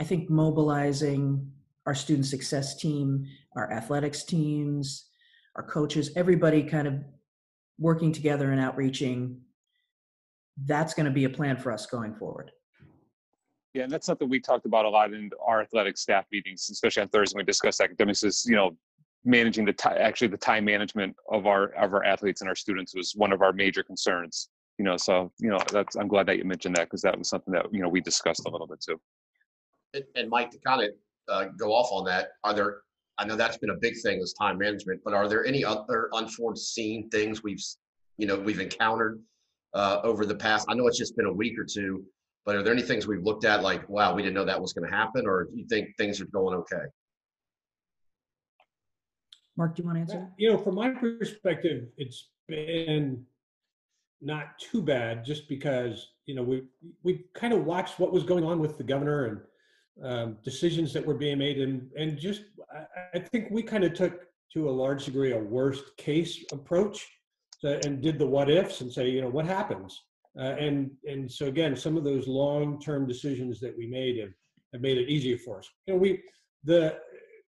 I 0.00 0.04
think 0.04 0.28
mobilizing 0.30 1.50
our 1.86 1.94
student 1.94 2.26
success 2.26 2.76
team, 2.76 3.26
our 3.54 3.72
athletics 3.72 4.24
teams, 4.24 5.06
our 5.56 5.62
coaches, 5.62 6.10
everybody 6.16 6.62
kind 6.62 6.86
of 6.86 6.94
working 7.78 8.12
together 8.12 8.52
and 8.52 8.60
outreaching, 8.60 9.40
that's 10.64 10.94
going 10.94 11.06
to 11.06 11.12
be 11.12 11.24
a 11.24 11.30
plan 11.30 11.56
for 11.56 11.72
us 11.72 11.86
going 11.86 12.14
forward. 12.14 12.50
Yeah, 13.74 13.82
and 13.82 13.92
that's 13.92 14.06
something 14.06 14.28
we 14.28 14.40
talked 14.40 14.64
about 14.64 14.84
a 14.86 14.88
lot 14.88 15.12
in 15.12 15.30
our 15.44 15.60
athletic 15.60 15.98
staff 15.98 16.24
meetings, 16.32 16.68
especially 16.70 17.02
on 17.02 17.08
Thursday 17.08 17.36
when 17.36 17.42
we 17.42 17.46
discussed 17.46 17.80
academics. 17.80 18.22
Is 18.22 18.46
you 18.48 18.56
know 18.56 18.74
managing 19.24 19.66
the 19.66 19.72
time, 19.72 19.98
actually 20.00 20.28
the 20.28 20.38
time 20.38 20.64
management 20.64 21.14
of 21.30 21.46
our 21.46 21.74
of 21.74 21.92
our 21.92 22.02
athletes 22.04 22.40
and 22.40 22.48
our 22.48 22.54
students 22.54 22.94
was 22.94 23.12
one 23.16 23.32
of 23.32 23.42
our 23.42 23.52
major 23.52 23.82
concerns. 23.82 24.48
You 24.78 24.86
know, 24.86 24.96
so 24.96 25.30
you 25.38 25.50
know 25.50 25.58
that's 25.70 25.94
I'm 25.94 26.08
glad 26.08 26.26
that 26.26 26.38
you 26.38 26.44
mentioned 26.44 26.74
that 26.76 26.84
because 26.84 27.02
that 27.02 27.18
was 27.18 27.28
something 27.28 27.52
that 27.52 27.66
you 27.70 27.82
know 27.82 27.88
we 27.88 28.00
discussed 28.00 28.46
a 28.46 28.50
little 28.50 28.66
bit 28.66 28.80
too. 28.80 28.98
And, 29.92 30.04
and 30.14 30.30
Mike, 30.30 30.50
to 30.52 30.58
kind 30.66 30.82
of 30.82 30.90
uh, 31.28 31.44
go 31.58 31.72
off 31.74 31.92
on 31.92 32.06
that, 32.06 32.28
are 32.44 32.54
there? 32.54 32.78
I 33.18 33.24
know 33.24 33.36
that's 33.36 33.58
been 33.58 33.70
a 33.70 33.76
big 33.76 33.94
thing 34.02 34.20
is 34.20 34.34
time 34.34 34.58
management, 34.58 35.00
but 35.04 35.14
are 35.14 35.28
there 35.28 35.44
any 35.44 35.64
other 35.64 36.08
unforeseen 36.12 37.08
things 37.10 37.42
we've 37.42 37.62
you 38.18 38.26
know 38.26 38.36
we've 38.36 38.60
encountered 38.60 39.20
uh, 39.74 40.00
over 40.02 40.26
the 40.26 40.34
past? 40.34 40.66
I 40.68 40.74
know 40.74 40.86
it's 40.86 40.98
just 40.98 41.16
been 41.16 41.26
a 41.26 41.32
week 41.32 41.58
or 41.58 41.64
two, 41.64 42.04
but 42.44 42.56
are 42.56 42.62
there 42.62 42.72
any 42.72 42.82
things 42.82 43.06
we've 43.06 43.24
looked 43.24 43.44
at 43.44 43.62
like, 43.62 43.88
wow, 43.88 44.14
we 44.14 44.22
didn't 44.22 44.34
know 44.34 44.44
that 44.44 44.60
was 44.60 44.72
going 44.72 44.88
to 44.90 44.96
happen, 44.96 45.26
or 45.26 45.44
do 45.44 45.50
you 45.56 45.66
think 45.66 45.96
things 45.96 46.20
are 46.20 46.26
going 46.26 46.56
okay? 46.58 46.84
Mark, 49.56 49.74
do 49.74 49.82
you 49.82 49.86
want 49.86 49.96
to 49.96 50.00
answer? 50.02 50.28
You 50.36 50.52
know, 50.52 50.58
from 50.58 50.74
my 50.74 50.90
perspective, 50.90 51.88
it's 51.96 52.28
been 52.46 53.24
not 54.20 54.58
too 54.58 54.82
bad 54.82 55.24
just 55.24 55.48
because, 55.48 56.12
you 56.26 56.34
know, 56.34 56.42
we, 56.42 56.62
we 57.02 57.24
kind 57.34 57.52
of 57.52 57.64
watched 57.64 57.98
what 57.98 58.12
was 58.12 58.22
going 58.22 58.44
on 58.44 58.58
with 58.58 58.76
the 58.76 58.84
governor 58.84 59.26
and 59.26 59.40
um, 60.02 60.36
decisions 60.44 60.92
that 60.92 61.04
were 61.04 61.14
being 61.14 61.38
made. 61.38 61.60
And, 61.60 61.90
and 61.96 62.18
just, 62.18 62.42
I, 62.74 63.18
I 63.18 63.18
think 63.18 63.48
we 63.50 63.62
kind 63.62 63.84
of 63.84 63.94
took 63.94 64.20
to 64.52 64.68
a 64.68 64.70
large 64.70 65.04
degree 65.04 65.32
a 65.32 65.38
worst 65.38 65.96
case 65.96 66.44
approach 66.52 67.06
to, 67.62 67.84
and 67.86 68.02
did 68.02 68.18
the 68.18 68.26
what 68.26 68.50
ifs 68.50 68.80
and 68.80 68.92
say, 68.92 69.08
you 69.08 69.20
know, 69.20 69.28
what 69.28 69.46
happens? 69.46 70.02
Uh, 70.38 70.54
and 70.58 70.90
and 71.08 71.30
so 71.30 71.46
again, 71.46 71.74
some 71.74 71.96
of 71.96 72.04
those 72.04 72.28
long-term 72.28 73.06
decisions 73.06 73.58
that 73.60 73.76
we 73.76 73.86
made 73.86 74.18
have, 74.18 74.32
have 74.74 74.82
made 74.82 74.98
it 74.98 75.08
easier 75.08 75.38
for 75.38 75.58
us. 75.58 75.68
You 75.86 75.94
know, 75.94 76.00
we 76.00 76.22
the 76.64 76.98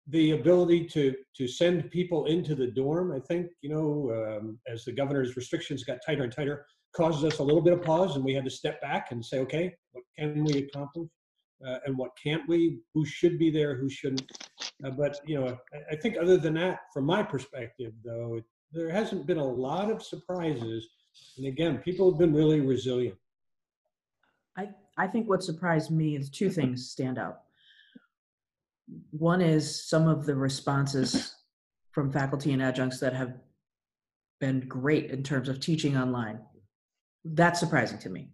the 0.09 0.33
ability 0.33 0.85
to 0.89 1.15
to 1.37 1.49
send 1.49 1.91
people 1.91 2.27
into 2.27 2.55
the 2.55 2.67
dorm, 2.67 3.13
I 3.13 3.21
think, 3.21 3.51
you 3.63 3.71
know, 3.71 4.13
um, 4.15 4.59
as 4.69 4.85
the 4.85 4.93
governor's 4.93 5.37
restrictions 5.37 5.85
got 5.85 5.99
tighter 6.07 6.25
and 6.25 6.33
tighter, 6.33 6.67
caused 6.95 7.25
us 7.25 7.39
a 7.39 7.43
little 7.43 7.63
bit 7.63 7.73
of 7.73 7.83
pause, 7.83 8.17
and 8.17 8.25
we 8.25 8.35
had 8.35 8.45
to 8.45 8.51
step 8.51 8.81
back 8.83 9.11
and 9.11 9.25
say, 9.25 9.39
okay, 9.41 9.75
what 9.93 10.05
can 10.19 10.45
we 10.45 10.59
accomplish, 10.59 11.09
uh, 11.65 11.79
and 11.87 11.97
what 11.97 12.11
can't 12.23 12.49
we? 12.49 12.81
Who 12.95 13.05
should 13.05 13.39
be 13.39 13.51
there? 13.51 13.77
Who 13.77 13.89
shouldn't? 13.89 14.31
Uh, 14.85 14.91
but 14.91 15.21
you 15.27 15.41
know, 15.41 15.59
I, 15.73 15.95
I, 15.95 15.97
think 15.97 16.17
other 16.21 16.37
than 16.37 16.55
that, 16.55 16.81
from 16.93 17.05
my 17.05 17.23
perspective, 17.23 17.93
though, 18.05 18.41
there 18.73 18.91
hasn't 18.91 19.27
been 19.27 19.39
a 19.39 19.45
lot 19.45 19.91
of 19.91 20.03
surprises 20.03 20.89
and 21.37 21.47
again, 21.47 21.79
people 21.79 22.11
have 22.11 22.19
been 22.19 22.35
really 22.35 22.61
resilient. 22.61 23.17
I, 24.57 24.69
I 24.97 25.07
think 25.07 25.29
what 25.29 25.43
surprised 25.43 25.91
me 25.91 26.17
is 26.17 26.31
two 26.31 26.51
things 26.51 26.91
stand 26.91 27.19
out. 27.19 27.41
One 29.11 29.41
is 29.41 29.89
some 29.89 30.09
of 30.09 30.25
the 30.25 30.35
responses 30.35 31.35
from 31.93 32.13
faculty 32.13 32.53
and 32.53 32.63
adjuncts 32.63 33.01
that 33.01 33.15
have 33.15 33.35
been 34.41 34.61
great 34.61 35.11
in 35.11 35.23
terms 35.23 35.49
of 35.49 35.61
teaching 35.61 35.97
online. 35.97 36.41
That's 37.25 37.61
surprising 37.61 37.99
to 38.01 38.11
me. 38.11 38.29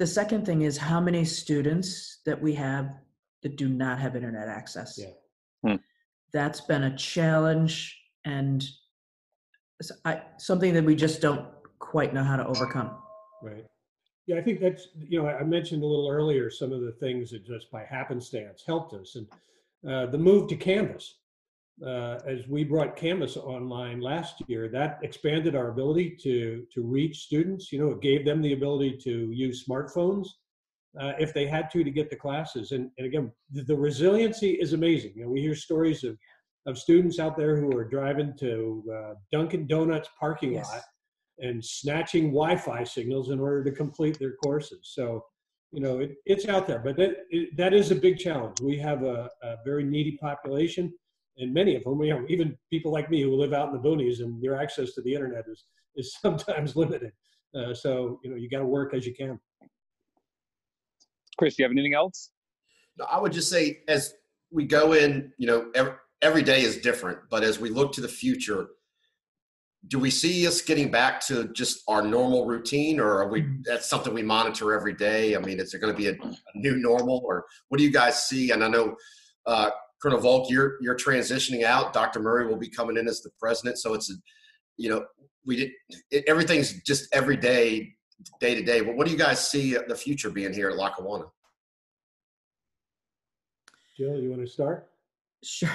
The 0.00 0.06
second 0.06 0.46
thing 0.46 0.62
is 0.62 0.78
how 0.78 0.98
many 0.98 1.26
students 1.26 2.20
that 2.24 2.40
we 2.40 2.54
have 2.54 2.90
that 3.42 3.56
do 3.56 3.68
not 3.68 3.98
have 3.98 4.16
internet 4.16 4.48
access. 4.48 4.98
Yeah. 4.98 5.10
Hmm. 5.62 5.76
That's 6.32 6.62
been 6.62 6.84
a 6.84 6.96
challenge 6.96 8.00
and 8.24 8.66
I, 10.06 10.22
something 10.38 10.72
that 10.72 10.84
we 10.84 10.96
just 10.96 11.20
don't 11.20 11.46
quite 11.80 12.14
know 12.14 12.24
how 12.24 12.36
to 12.36 12.46
overcome. 12.46 12.96
Right. 13.42 13.66
Yeah, 14.26 14.36
I 14.38 14.40
think 14.40 14.60
that's, 14.60 14.88
you 14.98 15.22
know, 15.22 15.28
I 15.28 15.44
mentioned 15.44 15.82
a 15.82 15.86
little 15.86 16.08
earlier 16.08 16.48
some 16.48 16.72
of 16.72 16.80
the 16.80 16.92
things 16.92 17.30
that 17.32 17.46
just 17.46 17.70
by 17.70 17.84
happenstance 17.84 18.64
helped 18.66 18.94
us. 18.94 19.16
And 19.16 19.26
uh, 19.86 20.06
the 20.06 20.16
move 20.16 20.48
to 20.48 20.56
Canvas, 20.56 21.16
uh, 21.86 22.18
as 22.26 22.46
we 22.48 22.64
brought 22.64 22.96
Canvas 22.96 23.36
online 23.36 24.00
last 24.00 24.42
year, 24.46 24.68
that 24.68 24.98
expanded 25.02 25.54
our 25.54 25.68
ability 25.68 26.16
to, 26.22 26.66
to 26.72 26.82
reach 26.82 27.20
students. 27.20 27.72
You 27.72 27.80
know, 27.80 27.92
it 27.92 28.00
gave 28.00 28.24
them 28.24 28.42
the 28.42 28.52
ability 28.52 28.98
to 29.04 29.30
use 29.32 29.64
smartphones 29.66 30.26
uh, 31.00 31.12
if 31.18 31.32
they 31.32 31.46
had 31.46 31.70
to 31.70 31.82
to 31.82 31.90
get 31.90 32.10
to 32.10 32.16
classes. 32.16 32.72
And, 32.72 32.90
and 32.98 33.06
again, 33.06 33.32
the, 33.52 33.62
the 33.62 33.76
resiliency 33.76 34.52
is 34.52 34.72
amazing. 34.72 35.12
You 35.14 35.24
know, 35.24 35.30
we 35.30 35.40
hear 35.40 35.54
stories 35.54 36.04
of 36.04 36.16
of 36.66 36.78
students 36.78 37.18
out 37.18 37.36
there 37.36 37.56
who 37.56 37.76
are 37.76 37.84
driving 37.84 38.34
to 38.38 38.84
uh, 38.94 39.14
Dunkin' 39.32 39.66
Donuts 39.66 40.08
parking 40.18 40.54
yes. 40.54 40.70
lot 40.70 40.82
and 41.38 41.64
snatching 41.64 42.26
Wi-Fi 42.26 42.84
signals 42.84 43.30
in 43.30 43.40
order 43.40 43.64
to 43.64 43.72
complete 43.72 44.18
their 44.18 44.34
courses. 44.44 44.90
So, 44.94 45.24
you 45.72 45.80
know, 45.80 46.00
it, 46.00 46.16
it's 46.26 46.46
out 46.46 46.66
there, 46.66 46.78
but 46.78 46.96
that 46.96 47.12
it, 47.30 47.56
that 47.56 47.72
is 47.72 47.90
a 47.90 47.94
big 47.94 48.18
challenge. 48.18 48.60
We 48.60 48.78
have 48.78 49.02
a, 49.02 49.30
a, 49.42 49.56
very 49.64 49.84
needy 49.84 50.18
population, 50.20 50.92
and 51.40 51.52
many 51.52 51.74
of 51.74 51.84
them, 51.84 52.02
you 52.02 52.14
know, 52.14 52.24
even 52.28 52.56
people 52.70 52.92
like 52.92 53.10
me 53.10 53.22
who 53.22 53.34
live 53.34 53.52
out 53.52 53.68
in 53.68 53.74
the 53.74 53.88
boonies, 53.88 54.20
and 54.20 54.42
your 54.42 54.60
access 54.60 54.92
to 54.92 55.02
the 55.02 55.12
internet 55.12 55.44
is 55.50 55.64
is 55.96 56.16
sometimes 56.22 56.76
limited. 56.76 57.12
Uh, 57.54 57.74
so, 57.74 58.20
you 58.22 58.30
know, 58.30 58.36
you 58.36 58.48
got 58.48 58.60
to 58.60 58.66
work 58.66 58.94
as 58.94 59.04
you 59.04 59.14
can. 59.14 59.38
Chris, 61.36 61.56
do 61.56 61.62
you 61.62 61.64
have 61.64 61.72
anything 61.72 61.94
else? 61.94 62.30
No, 62.96 63.06
I 63.06 63.18
would 63.18 63.32
just 63.32 63.48
say, 63.48 63.80
as 63.88 64.14
we 64.52 64.66
go 64.66 64.92
in, 64.92 65.32
you 65.38 65.46
know, 65.46 65.70
every, 65.74 65.92
every 66.22 66.42
day 66.42 66.62
is 66.62 66.76
different, 66.76 67.18
but 67.28 67.42
as 67.42 67.58
we 67.58 67.70
look 67.70 67.92
to 67.94 68.00
the 68.00 68.08
future, 68.08 68.68
do 69.88 69.98
we 69.98 70.10
see 70.10 70.46
us 70.46 70.60
getting 70.60 70.90
back 70.90 71.24
to 71.26 71.48
just 71.52 71.82
our 71.88 72.02
normal 72.02 72.46
routine 72.46 73.00
or 73.00 73.22
are 73.22 73.28
we 73.28 73.42
mm-hmm. 73.42 73.62
that's 73.64 73.88
something 73.88 74.12
we 74.12 74.22
monitor 74.22 74.74
every 74.74 74.92
day 74.92 75.34
i 75.34 75.38
mean 75.38 75.58
is 75.58 75.70
there 75.70 75.80
going 75.80 75.90
to 75.90 75.96
be 75.96 76.08
a, 76.08 76.12
a 76.12 76.36
new 76.54 76.76
normal 76.76 77.22
or 77.24 77.46
what 77.68 77.78
do 77.78 77.84
you 77.84 77.90
guys 77.90 78.26
see 78.26 78.50
and 78.50 78.62
i 78.62 78.68
know 78.68 78.94
uh, 79.46 79.70
colonel 80.00 80.20
volk 80.20 80.50
you're 80.50 80.76
you're 80.80 80.96
transitioning 80.96 81.64
out. 81.64 81.92
Dr 81.92 82.20
murray 82.20 82.46
will 82.46 82.56
be 82.56 82.68
coming 82.68 82.96
in 82.96 83.08
as 83.08 83.20
the 83.20 83.30
president. 83.38 83.78
So 83.78 83.94
it's 83.94 84.10
a, 84.10 84.14
you 84.76 84.88
know 84.88 85.04
we 85.44 85.56
did 85.56 85.70
it, 86.10 86.24
everything's 86.26 86.82
just 86.82 87.08
every 87.14 87.36
day 87.36 87.94
day 88.40 88.54
to 88.54 88.62
day. 88.62 88.80
But 88.80 88.96
what 88.96 89.06
do 89.06 89.12
you 89.12 89.18
guys 89.18 89.48
see 89.48 89.76
the 89.88 89.94
future 89.94 90.30
being 90.30 90.52
here 90.52 90.70
at 90.70 90.76
lackawanna? 90.76 91.24
Jill 93.96 94.18
you 94.18 94.30
want 94.30 94.42
to 94.42 94.48
start? 94.48 94.90
Sure. 95.42 95.70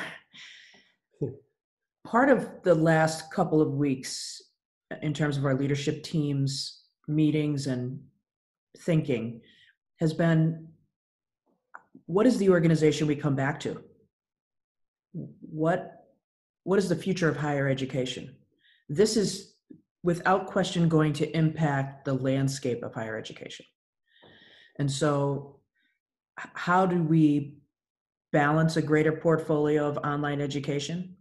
Part 2.06 2.30
of 2.30 2.48
the 2.64 2.76
last 2.76 3.32
couple 3.34 3.62
of 3.62 3.74
weeks, 3.74 4.42
in 5.02 5.12
terms 5.12 5.38
of 5.38 5.46
our 5.46 5.56
leadership 5.56 6.04
teams, 6.04 6.84
meetings, 7.08 7.66
and 7.66 8.00
thinking, 8.80 9.42
has 10.00 10.14
been 10.14 10.68
what 12.06 12.28
is 12.28 12.38
the 12.38 12.50
organization 12.50 13.08
we 13.08 13.16
come 13.16 13.36
back 13.36 13.60
to? 13.62 13.84
What, 15.56 16.08
what 16.66 16.80
is 16.80 16.90
the 16.90 16.98
future 16.98 17.30
of 17.30 17.38
higher 17.38 17.70
education? 17.70 18.36
This 18.90 19.16
is 19.16 19.54
without 20.04 20.48
question 20.48 20.90
going 20.90 21.14
to 21.14 21.38
impact 21.38 22.04
the 22.04 22.14
landscape 22.14 22.84
of 22.84 22.94
higher 22.94 23.18
education. 23.18 23.66
And 24.80 24.92
so, 24.92 25.62
how 26.36 26.86
do 26.86 27.02
we 27.02 27.60
balance 28.34 28.76
a 28.76 28.82
greater 28.82 29.14
portfolio 29.14 29.88
of 29.88 29.98
online 30.00 30.42
education, 30.42 31.16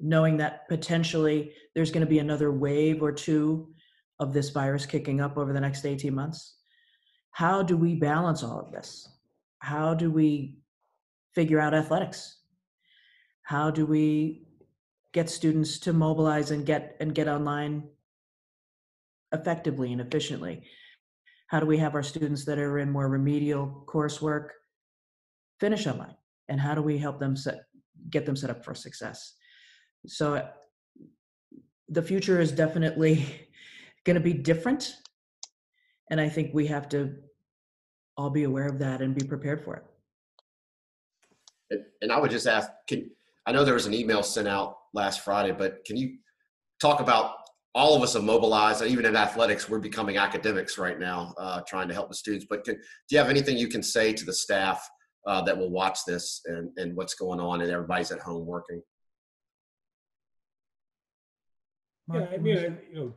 knowing 0.00 0.36
that 0.36 0.68
potentially 0.68 1.54
there's 1.74 1.90
going 1.90 2.04
to 2.04 2.10
be 2.10 2.18
another 2.18 2.52
wave 2.52 3.02
or 3.02 3.10
two 3.10 3.72
of 4.20 4.34
this 4.34 4.50
virus 4.50 4.84
kicking 4.84 5.22
up 5.22 5.38
over 5.38 5.54
the 5.54 5.60
next 5.62 5.86
18 5.86 6.14
months? 6.14 6.58
How 7.30 7.62
do 7.62 7.74
we 7.74 7.94
balance 7.94 8.42
all 8.42 8.60
of 8.60 8.70
this? 8.70 9.08
How 9.60 9.94
do 9.94 10.10
we 10.10 10.58
figure 11.34 11.58
out 11.58 11.72
athletics? 11.72 12.37
How 13.48 13.70
do 13.70 13.86
we 13.86 14.42
get 15.12 15.30
students 15.30 15.78
to 15.80 15.92
mobilize 15.92 16.50
and 16.50 16.66
get 16.66 16.96
and 17.00 17.14
get 17.14 17.28
online 17.28 17.88
effectively 19.32 19.92
and 19.92 20.00
efficiently? 20.00 20.64
How 21.46 21.60
do 21.60 21.66
we 21.66 21.78
have 21.78 21.94
our 21.94 22.02
students 22.02 22.44
that 22.44 22.58
are 22.58 22.78
in 22.78 22.90
more 22.90 23.08
remedial 23.08 23.84
coursework 23.86 24.48
finish 25.60 25.86
online? 25.86 26.14
and 26.48 26.60
how 26.60 26.74
do 26.74 26.82
we 26.82 26.98
help 26.98 27.18
them 27.18 27.36
set 27.36 27.64
get 28.10 28.24
them 28.26 28.36
set 28.36 28.50
up 28.50 28.64
for 28.64 28.74
success 28.74 29.34
so 30.06 30.46
the 31.88 32.02
future 32.02 32.40
is 32.40 32.52
definitely 32.52 33.48
going 34.04 34.14
to 34.14 34.20
be 34.20 34.32
different 34.32 34.96
and 36.10 36.20
i 36.20 36.28
think 36.28 36.52
we 36.52 36.66
have 36.66 36.88
to 36.88 37.14
all 38.16 38.30
be 38.30 38.44
aware 38.44 38.66
of 38.66 38.78
that 38.78 39.00
and 39.00 39.14
be 39.14 39.26
prepared 39.26 39.62
for 39.62 39.84
it 41.70 41.82
and 42.00 42.12
i 42.12 42.18
would 42.18 42.30
just 42.30 42.46
ask 42.46 42.70
can 42.86 43.10
i 43.48 43.52
know 43.52 43.64
there 43.64 43.74
was 43.74 43.86
an 43.86 43.94
email 43.94 44.22
sent 44.22 44.46
out 44.46 44.76
last 44.94 45.20
friday 45.20 45.52
but 45.52 45.84
can 45.84 45.96
you 45.96 46.16
talk 46.80 47.00
about 47.00 47.34
all 47.74 47.96
of 47.96 48.02
us 48.02 48.14
have 48.14 48.24
mobilized 48.24 48.82
even 48.82 49.04
in 49.04 49.16
athletics 49.16 49.68
we're 49.68 49.78
becoming 49.78 50.16
academics 50.16 50.78
right 50.78 51.00
now 51.00 51.34
uh, 51.38 51.60
trying 51.66 51.88
to 51.88 51.94
help 51.94 52.08
the 52.08 52.14
students 52.14 52.46
but 52.48 52.64
can, 52.64 52.74
do 52.74 52.80
you 53.10 53.18
have 53.18 53.28
anything 53.28 53.56
you 53.58 53.68
can 53.68 53.82
say 53.82 54.12
to 54.12 54.24
the 54.24 54.32
staff 54.32 54.88
uh, 55.28 55.42
that 55.42 55.56
will 55.56 55.70
watch 55.70 56.04
this 56.06 56.40
and, 56.46 56.70
and 56.78 56.96
what's 56.96 57.14
going 57.14 57.38
on, 57.38 57.60
and 57.60 57.70
everybody's 57.70 58.10
at 58.10 58.18
home 58.20 58.46
working. 58.46 58.82
Yeah, 62.12 62.26
I 62.32 62.38
mean, 62.38 62.56
I, 62.56 62.62
you 62.62 62.94
know, 62.94 63.14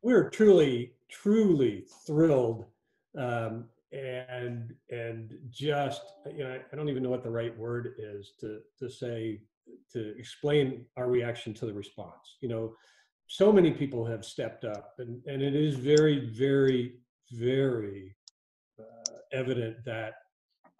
we're 0.00 0.30
truly, 0.30 0.92
truly 1.10 1.84
thrilled, 2.06 2.64
um, 3.18 3.66
and 3.92 4.72
and 4.90 5.36
just 5.50 6.02
you 6.34 6.44
know, 6.44 6.58
I 6.72 6.76
don't 6.76 6.88
even 6.88 7.02
know 7.02 7.10
what 7.10 7.22
the 7.22 7.30
right 7.30 7.56
word 7.58 7.96
is 7.98 8.32
to 8.40 8.60
to 8.78 8.88
say 8.88 9.42
to 9.92 10.16
explain 10.18 10.86
our 10.96 11.08
reaction 11.08 11.54
to 11.54 11.66
the 11.66 11.72
response. 11.72 12.36
You 12.40 12.48
know, 12.48 12.74
so 13.26 13.52
many 13.52 13.70
people 13.70 14.04
have 14.04 14.24
stepped 14.24 14.64
up, 14.64 14.94
and 14.98 15.22
and 15.26 15.42
it 15.42 15.54
is 15.54 15.76
very, 15.76 16.30
very, 16.30 16.94
very 17.32 18.14
uh, 18.78 19.14
evident 19.32 19.76
that 19.84 20.14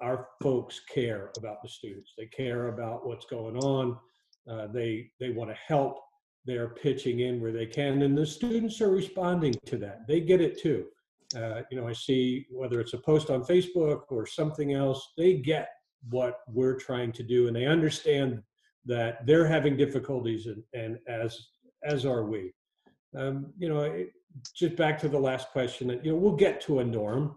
our 0.01 0.29
folks 0.43 0.81
care 0.93 1.31
about 1.39 1.63
the 1.63 1.69
students. 1.69 2.13
They 2.19 2.27
care 2.27 2.69
about 2.69 3.07
what's 3.07 3.27
going 3.27 3.57
on. 3.59 3.97
Uh, 4.51 4.67
they 4.67 5.11
they 5.21 5.31
want 5.31 5.51
to 5.51 5.57
help 5.67 5.99
they're 6.45 6.71
pitching 6.71 7.21
in 7.21 7.41
where 7.41 7.53
they 7.53 7.67
can 7.67 8.03
and 8.03 8.17
the 8.17 8.27
students 8.27 8.81
are 8.81 8.91
responding 8.91 9.55
to 9.67 9.77
that 9.77 10.01
they 10.09 10.21
get 10.21 10.41
it 10.41 10.61
too 10.61 10.87
uh, 11.37 11.63
you 11.71 11.81
know 11.81 11.87
i 11.87 11.93
see 11.93 12.47
whether 12.51 12.81
it's 12.81 12.95
a 12.95 12.99
post 12.99 13.31
on 13.31 13.45
facebook 13.45 14.03
or 14.11 14.27
something 14.27 14.73
else 14.75 15.13
they 15.17 15.35
get 15.35 15.69
what 16.11 16.39
we're 16.49 16.77
trying 16.77 17.13
to 17.13 17.23
do 17.23 17.47
and 17.47 17.55
they 17.55 17.67
understand 17.67 18.43
that 18.85 19.27
they're 19.27 19.47
having 19.47 19.77
difficulties 19.77 20.47
and, 20.47 20.63
and 20.75 20.99
as 21.09 21.39
as 21.85 22.07
are 22.07 22.25
we. 22.25 22.53
Um, 23.17 23.53
you 23.59 23.69
know 23.69 23.81
it, 23.81 24.13
just 24.55 24.77
back 24.77 24.99
to 25.01 25.09
the 25.09 25.19
last 25.19 25.51
question 25.51 25.89
That, 25.89 26.05
you 26.05 26.13
know 26.13 26.19
we'll 26.19 26.37
get 26.37 26.61
to 26.63 26.81
a 26.81 26.85
norm. 26.85 27.37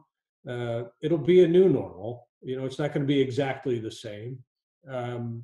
Uh, 0.49 0.83
it'll 1.01 1.17
be 1.17 1.43
a 1.43 1.47
new 1.47 1.69
normal. 1.69 2.27
You 2.41 2.57
know 2.57 2.65
it's 2.65 2.79
not 2.79 2.93
going 2.93 3.05
to 3.05 3.13
be 3.13 3.19
exactly 3.19 3.79
the 3.79 3.91
same. 3.91 4.39
Um, 4.89 5.43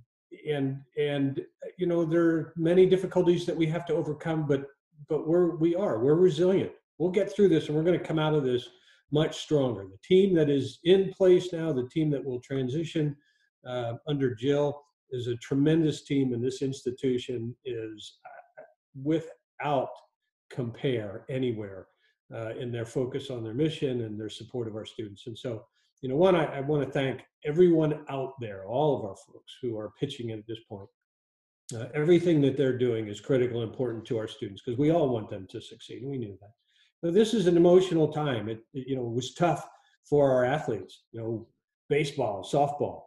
and 0.49 0.81
and 0.97 1.41
you 1.77 1.85
know 1.85 2.05
there 2.05 2.25
are 2.25 2.53
many 2.55 2.85
difficulties 2.85 3.45
that 3.45 3.55
we 3.55 3.65
have 3.67 3.85
to 3.85 3.93
overcome 3.93 4.45
but 4.47 4.65
but 5.09 5.27
we're 5.27 5.55
we 5.55 5.75
are 5.75 5.99
we're 5.99 6.15
resilient. 6.15 6.71
We'll 6.97 7.11
get 7.11 7.33
through 7.33 7.49
this 7.49 7.67
and 7.67 7.75
we're 7.75 7.83
going 7.83 7.99
to 7.99 8.05
come 8.05 8.19
out 8.19 8.35
of 8.35 8.43
this 8.43 8.67
much 9.11 9.39
stronger. 9.39 9.87
The 9.87 9.97
team 10.03 10.33
that 10.35 10.49
is 10.49 10.79
in 10.83 11.11
place 11.11 11.51
now 11.51 11.73
the 11.73 11.89
team 11.89 12.09
that 12.11 12.23
will 12.23 12.39
transition 12.39 13.15
uh, 13.67 13.93
under 14.07 14.33
jill 14.33 14.81
is 15.12 15.28
a 15.28 15.36
tremendous 15.38 16.04
team 16.04 16.34
and 16.34 16.43
this 16.43 16.62
institution 16.62 17.56
is 17.65 18.19
uh, 18.26 18.63
without 19.04 19.89
compare 20.50 21.26
anywhere 21.30 21.88
uh, 22.34 22.50
in 22.60 22.71
their 22.71 22.86
focus 22.86 23.30
on 23.30 23.43
their 23.43 23.54
mission 23.54 24.02
and 24.02 24.19
their 24.19 24.30
support 24.30 24.67
of 24.67 24.76
our 24.76 24.86
students 24.86 25.28
and 25.28 25.38
so 25.38 25.65
you 26.02 26.10
know, 26.10 26.15
one, 26.15 26.36
I, 26.36 26.45
I 26.45 26.62
want 26.62 26.84
to 26.84 26.91
thank 26.91 27.21
everyone 27.45 28.04
out 28.10 28.34
there, 28.39 28.65
all 28.65 28.97
of 28.97 29.06
our 29.06 29.15
folks 29.15 29.56
who 29.62 29.78
are 29.78 29.93
pitching 30.00 30.32
in 30.32 30.39
at 30.39 30.47
this 30.47 30.60
point. 30.67 30.89
Uh, 31.74 31.86
everything 31.93 32.41
that 32.41 32.58
they're 32.58 32.78
doing 32.78 33.08
is 33.08 33.21
critical 33.21 33.62
and 33.62 33.69
important 33.69 34.06
to 34.06 34.17
our 34.17 34.28
students 34.28 34.62
because 34.65 34.78
we 34.78 34.91
all 34.91 35.10
want 35.10 35.30
them 35.30 35.47
to 35.50 35.62
succeed. 35.62 36.04
We 36.04 36.17
knew 36.17 36.38
that. 36.41 37.13
This 37.13 37.34
is 37.34 37.47
an 37.47 37.56
emotional 37.56 38.12
time. 38.12 38.50
It, 38.50 38.60
it, 38.74 38.88
you 38.88 38.95
know, 38.95 39.04
was 39.04 39.34
tough 39.36 39.67
for 40.10 40.32
our 40.32 40.43
athletes, 40.43 41.04
you 41.12 41.21
know, 41.21 41.47
baseball, 41.88 42.43
softball 42.43 43.04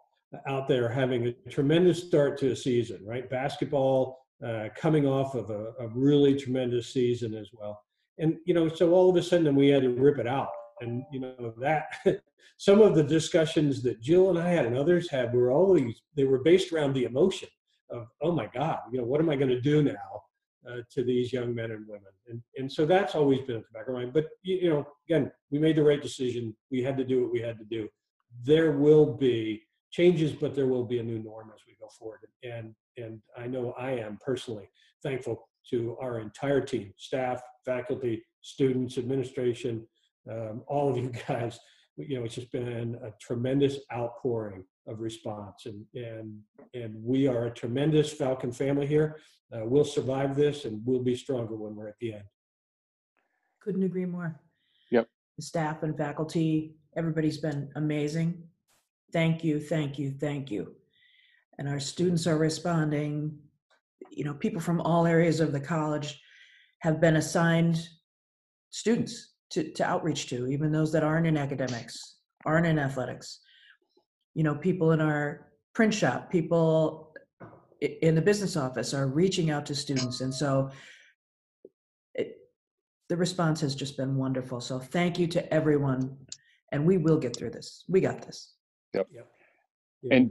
out 0.46 0.68
there 0.68 0.88
having 0.88 1.28
a 1.28 1.50
tremendous 1.50 2.02
start 2.02 2.38
to 2.38 2.50
a 2.50 2.56
season, 2.56 3.00
right? 3.04 3.28
Basketball 3.28 4.26
uh, 4.44 4.68
coming 4.76 5.06
off 5.06 5.34
of 5.34 5.50
a, 5.50 5.72
a 5.80 5.88
really 5.88 6.38
tremendous 6.38 6.92
season 6.92 7.34
as 7.34 7.48
well. 7.52 7.80
And, 8.18 8.36
you 8.44 8.54
know, 8.54 8.68
so 8.68 8.92
all 8.92 9.10
of 9.10 9.16
a 9.16 9.22
sudden 9.22 9.54
we 9.54 9.68
had 9.68 9.82
to 9.82 9.90
rip 9.90 10.18
it 10.18 10.26
out. 10.26 10.50
And 10.80 11.04
you 11.12 11.20
know 11.20 11.54
that 11.58 11.84
some 12.56 12.80
of 12.80 12.94
the 12.94 13.02
discussions 13.02 13.82
that 13.82 14.00
jill 14.00 14.30
and 14.30 14.38
i 14.38 14.48
had 14.48 14.66
and 14.66 14.76
others 14.76 15.10
had 15.10 15.32
were 15.32 15.50
always 15.50 16.02
they 16.16 16.24
were 16.24 16.40
based 16.40 16.72
around 16.72 16.92
the 16.92 17.04
emotion 17.04 17.48
of 17.90 18.08
oh 18.22 18.32
my 18.32 18.46
god 18.52 18.78
you 18.90 18.98
know 18.98 19.04
what 19.04 19.20
am 19.20 19.30
i 19.30 19.36
going 19.36 19.48
to 19.48 19.60
do 19.60 19.82
now 19.82 20.22
uh, 20.68 20.78
to 20.90 21.04
these 21.04 21.32
young 21.32 21.54
men 21.54 21.70
and 21.70 21.86
women? 21.86 22.08
And 22.28 22.42
and 22.56 22.72
so 22.72 22.86
that's 22.86 23.14
always 23.14 23.40
been 23.42 23.56
at 23.56 23.62
the 23.62 23.78
back 23.78 23.88
of 23.88 23.94
my 23.94 24.00
mind. 24.00 24.14
But 24.14 24.26
you, 24.42 24.56
you 24.56 24.70
know 24.70 24.86
again 25.08 25.30
we 25.50 25.58
made 25.58 25.76
the 25.76 25.82
right 25.82 26.02
decision. 26.02 26.56
We 26.70 26.82
had 26.82 26.96
to 26.96 27.04
do 27.04 27.22
what 27.22 27.32
we 27.32 27.40
had 27.40 27.58
to 27.58 27.64
do. 27.64 27.88
There 28.42 28.72
will 28.72 29.14
be 29.14 29.62
changes 29.98 30.32
but 30.32 30.54
there 30.54 30.66
will 30.66 30.84
be 30.84 30.98
a 30.98 31.02
new 31.02 31.20
norm 31.20 31.48
as 31.54 31.60
we 31.66 31.74
go 31.80 31.88
forward 31.98 32.20
and 32.42 32.74
and 32.96 33.20
i 33.36 33.46
know 33.46 33.72
i 33.78 33.90
am 33.90 34.18
personally 34.24 34.68
thankful 35.02 35.36
to 35.70 35.96
our 36.00 36.14
entire 36.18 36.60
team 36.60 36.92
staff 36.96 37.40
faculty 37.64 38.14
students 38.42 38.98
administration 38.98 39.86
um, 40.30 40.62
all 40.66 40.90
of 40.90 40.96
you 40.96 41.12
guys, 41.28 41.58
you 41.96 42.18
know, 42.18 42.24
it's 42.24 42.34
just 42.34 42.50
been 42.50 42.96
a 43.02 43.10
tremendous 43.20 43.78
outpouring 43.92 44.64
of 44.86 45.00
response, 45.00 45.66
and 45.66 45.84
and 45.94 46.40
and 46.74 46.94
we 47.02 47.28
are 47.28 47.46
a 47.46 47.50
tremendous 47.50 48.12
Falcon 48.12 48.52
family 48.52 48.86
here. 48.86 49.20
Uh, 49.54 49.64
we'll 49.64 49.84
survive 49.84 50.34
this, 50.34 50.64
and 50.64 50.80
we'll 50.84 51.02
be 51.02 51.14
stronger 51.14 51.54
when 51.54 51.76
we're 51.76 51.88
at 51.88 51.98
the 52.00 52.14
end. 52.14 52.24
Couldn't 53.60 53.84
agree 53.84 54.06
more. 54.06 54.40
Yep. 54.90 55.08
The 55.36 55.42
staff 55.42 55.82
and 55.82 55.96
faculty, 55.96 56.74
everybody's 56.96 57.38
been 57.38 57.70
amazing. 57.76 58.42
Thank 59.14 59.44
you, 59.44 59.60
thank 59.60 59.96
you, 59.96 60.10
thank 60.10 60.50
you. 60.50 60.74
And 61.56 61.68
our 61.68 61.78
students 61.78 62.26
are 62.26 62.36
responding. 62.36 63.38
You 64.10 64.24
know, 64.24 64.34
people 64.34 64.60
from 64.60 64.80
all 64.80 65.06
areas 65.06 65.38
of 65.38 65.52
the 65.52 65.60
college 65.60 66.20
have 66.80 67.00
been 67.00 67.14
assigned 67.14 67.78
students 68.70 69.34
to, 69.50 69.70
to 69.74 69.84
outreach 69.84 70.28
to, 70.30 70.48
even 70.48 70.72
those 70.72 70.90
that 70.92 71.04
aren't 71.04 71.28
in 71.28 71.36
academics, 71.36 72.16
aren't 72.44 72.66
in 72.66 72.76
athletics. 72.76 73.38
You 74.34 74.42
know, 74.42 74.56
people 74.56 74.90
in 74.90 75.00
our 75.00 75.52
print 75.74 75.94
shop, 75.94 76.28
people 76.28 77.14
in 77.80 78.16
the 78.16 78.20
business 78.20 78.56
office 78.56 78.92
are 78.92 79.06
reaching 79.06 79.50
out 79.50 79.64
to 79.66 79.76
students. 79.76 80.22
And 80.22 80.34
so 80.34 80.72
it, 82.16 82.38
the 83.08 83.16
response 83.16 83.60
has 83.60 83.76
just 83.76 83.96
been 83.96 84.16
wonderful. 84.16 84.60
So 84.60 84.80
thank 84.80 85.20
you 85.20 85.28
to 85.28 85.54
everyone. 85.54 86.16
And 86.72 86.84
we 86.84 86.98
will 86.98 87.18
get 87.18 87.36
through 87.36 87.50
this. 87.50 87.84
We 87.88 88.00
got 88.00 88.20
this. 88.26 88.54
Yeah. 89.12 89.22
And 90.10 90.30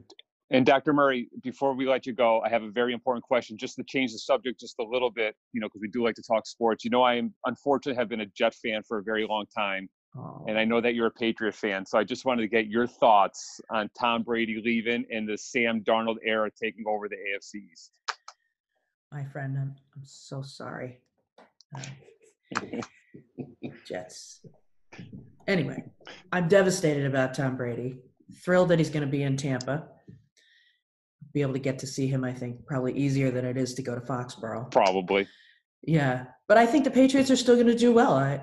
and 0.51 0.65
Dr. 0.65 0.93
Murray, 0.93 1.29
before 1.41 1.73
we 1.73 1.87
let 1.87 2.05
you 2.05 2.13
go, 2.13 2.41
I 2.41 2.49
have 2.49 2.61
a 2.61 2.69
very 2.69 2.93
important 2.93 3.23
question, 3.23 3.57
just 3.57 3.75
to 3.77 3.83
change 3.83 4.11
the 4.11 4.19
subject 4.19 4.59
just 4.59 4.75
a 4.79 4.83
little 4.83 5.09
bit, 5.09 5.35
you 5.51 5.59
know, 5.59 5.67
because 5.67 5.81
we 5.81 5.87
do 5.87 6.03
like 6.03 6.13
to 6.15 6.21
talk 6.21 6.45
sports. 6.45 6.83
You 6.83 6.91
know, 6.91 7.01
I 7.01 7.15
am 7.15 7.33
unfortunately 7.45 7.99
have 7.99 8.09
been 8.09 8.21
a 8.21 8.27
Jet 8.37 8.53
fan 8.53 8.83
for 8.87 8.99
a 8.99 9.03
very 9.03 9.25
long 9.25 9.45
time, 9.55 9.89
Oh, 10.15 10.45
and 10.47 10.59
I 10.59 10.65
know 10.65 10.79
that 10.79 10.93
you're 10.93 11.07
a 11.07 11.11
Patriot 11.11 11.55
fan. 11.55 11.85
So 11.85 11.97
I 11.97 12.03
just 12.03 12.23
wanted 12.23 12.43
to 12.43 12.47
get 12.47 12.67
your 12.67 12.85
thoughts 12.85 13.59
on 13.71 13.89
Tom 13.99 14.21
Brady 14.21 14.61
leaving 14.63 15.05
and 15.11 15.27
the 15.27 15.37
Sam 15.37 15.81
Darnold 15.81 16.17
era 16.23 16.51
taking 16.61 16.85
over 16.87 17.09
the 17.09 17.15
AFC 17.15 17.63
East. 17.71 17.91
my 19.11 19.23
friend, 19.25 19.57
I'm, 19.57 19.75
I'm 19.95 20.03
so 20.05 20.43
sorry. 20.43 20.99
Uh, 21.75 22.61
Jets. 23.87 24.45
Anyway, 25.47 25.83
I'm 26.31 26.47
devastated 26.47 27.07
about 27.07 27.33
Tom 27.33 27.57
Brady. 27.57 27.97
Thrilled 28.43 28.69
that 28.69 28.79
he's 28.79 28.89
going 28.89 29.05
to 29.05 29.11
be 29.11 29.23
in 29.23 29.37
Tampa. 29.37 29.87
Be 31.33 31.41
able 31.41 31.53
to 31.53 31.59
get 31.59 31.79
to 31.79 31.87
see 31.87 32.07
him, 32.07 32.23
I 32.23 32.33
think, 32.33 32.65
probably 32.65 32.93
easier 32.93 33.31
than 33.31 33.45
it 33.45 33.57
is 33.57 33.73
to 33.75 33.81
go 33.81 33.95
to 33.95 34.01
Foxborough. 34.01 34.71
Probably. 34.71 35.27
Yeah, 35.81 36.25
but 36.47 36.57
I 36.57 36.65
think 36.65 36.83
the 36.83 36.91
Patriots 36.91 37.31
are 37.31 37.35
still 37.35 37.55
going 37.55 37.67
to 37.67 37.75
do 37.75 37.91
well. 37.91 38.13
I, 38.13 38.41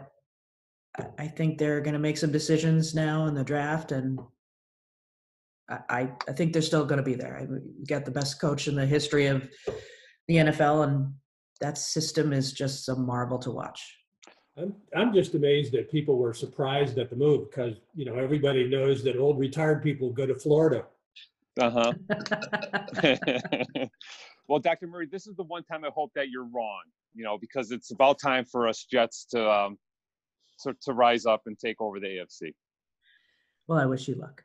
I- 1.19 1.29
think 1.29 1.57
they're 1.57 1.81
going 1.81 1.95
to 1.95 2.01
make 2.01 2.19
some 2.19 2.33
decisions 2.33 2.95
now 2.95 3.27
in 3.27 3.35
the 3.35 3.45
draft, 3.45 3.93
and 3.93 4.19
I, 5.69 6.11
I, 6.29 6.33
think 6.33 6.53
they're 6.53 6.62
still 6.62 6.85
going 6.85 6.99
to 6.99 7.05
be 7.05 7.14
there. 7.14 7.37
I, 7.38 7.47
got 7.87 8.05
the 8.05 8.11
best 8.11 8.40
coach 8.40 8.66
in 8.66 8.75
the 8.75 8.85
history 8.85 9.27
of 9.27 9.49
the 10.27 10.37
NFL, 10.37 10.85
and 10.85 11.14
that 11.61 11.79
system 11.79 12.33
is 12.33 12.53
just 12.53 12.88
a 12.88 12.97
marvel 12.97 13.38
to 13.38 13.53
watch. 13.53 13.99
I'm, 14.56 14.74
I'm 14.96 15.12
just 15.14 15.34
amazed 15.34 15.72
that 15.72 15.90
people 15.90 16.16
were 16.16 16.34
surprised 16.34 16.98
at 16.98 17.10
the 17.10 17.16
move 17.16 17.50
because 17.50 17.76
you 17.94 18.04
know 18.04 18.16
everybody 18.16 18.68
knows 18.68 19.02
that 19.04 19.16
old 19.16 19.38
retired 19.38 19.82
people 19.82 20.10
go 20.10 20.26
to 20.26 20.34
Florida. 20.34 20.84
Uh 21.58 21.70
huh. 21.70 21.92
well, 24.48 24.58
Dr. 24.58 24.86
Murray, 24.86 25.06
this 25.10 25.26
is 25.26 25.36
the 25.36 25.44
one 25.44 25.62
time 25.64 25.84
I 25.84 25.90
hope 25.94 26.12
that 26.14 26.28
you're 26.30 26.46
wrong. 26.46 26.82
You 27.14 27.24
know, 27.24 27.38
because 27.38 27.70
it's 27.70 27.90
about 27.90 28.20
time 28.20 28.44
for 28.44 28.68
us 28.68 28.84
Jets 28.84 29.24
to 29.30 29.50
um, 29.50 29.78
to, 30.62 30.74
to 30.82 30.92
rise 30.92 31.26
up 31.26 31.42
and 31.46 31.58
take 31.58 31.80
over 31.80 32.00
the 32.00 32.06
AFC. 32.06 32.52
well, 33.66 33.78
I 33.78 33.86
wish 33.86 34.08
you 34.08 34.14
luck. 34.16 34.42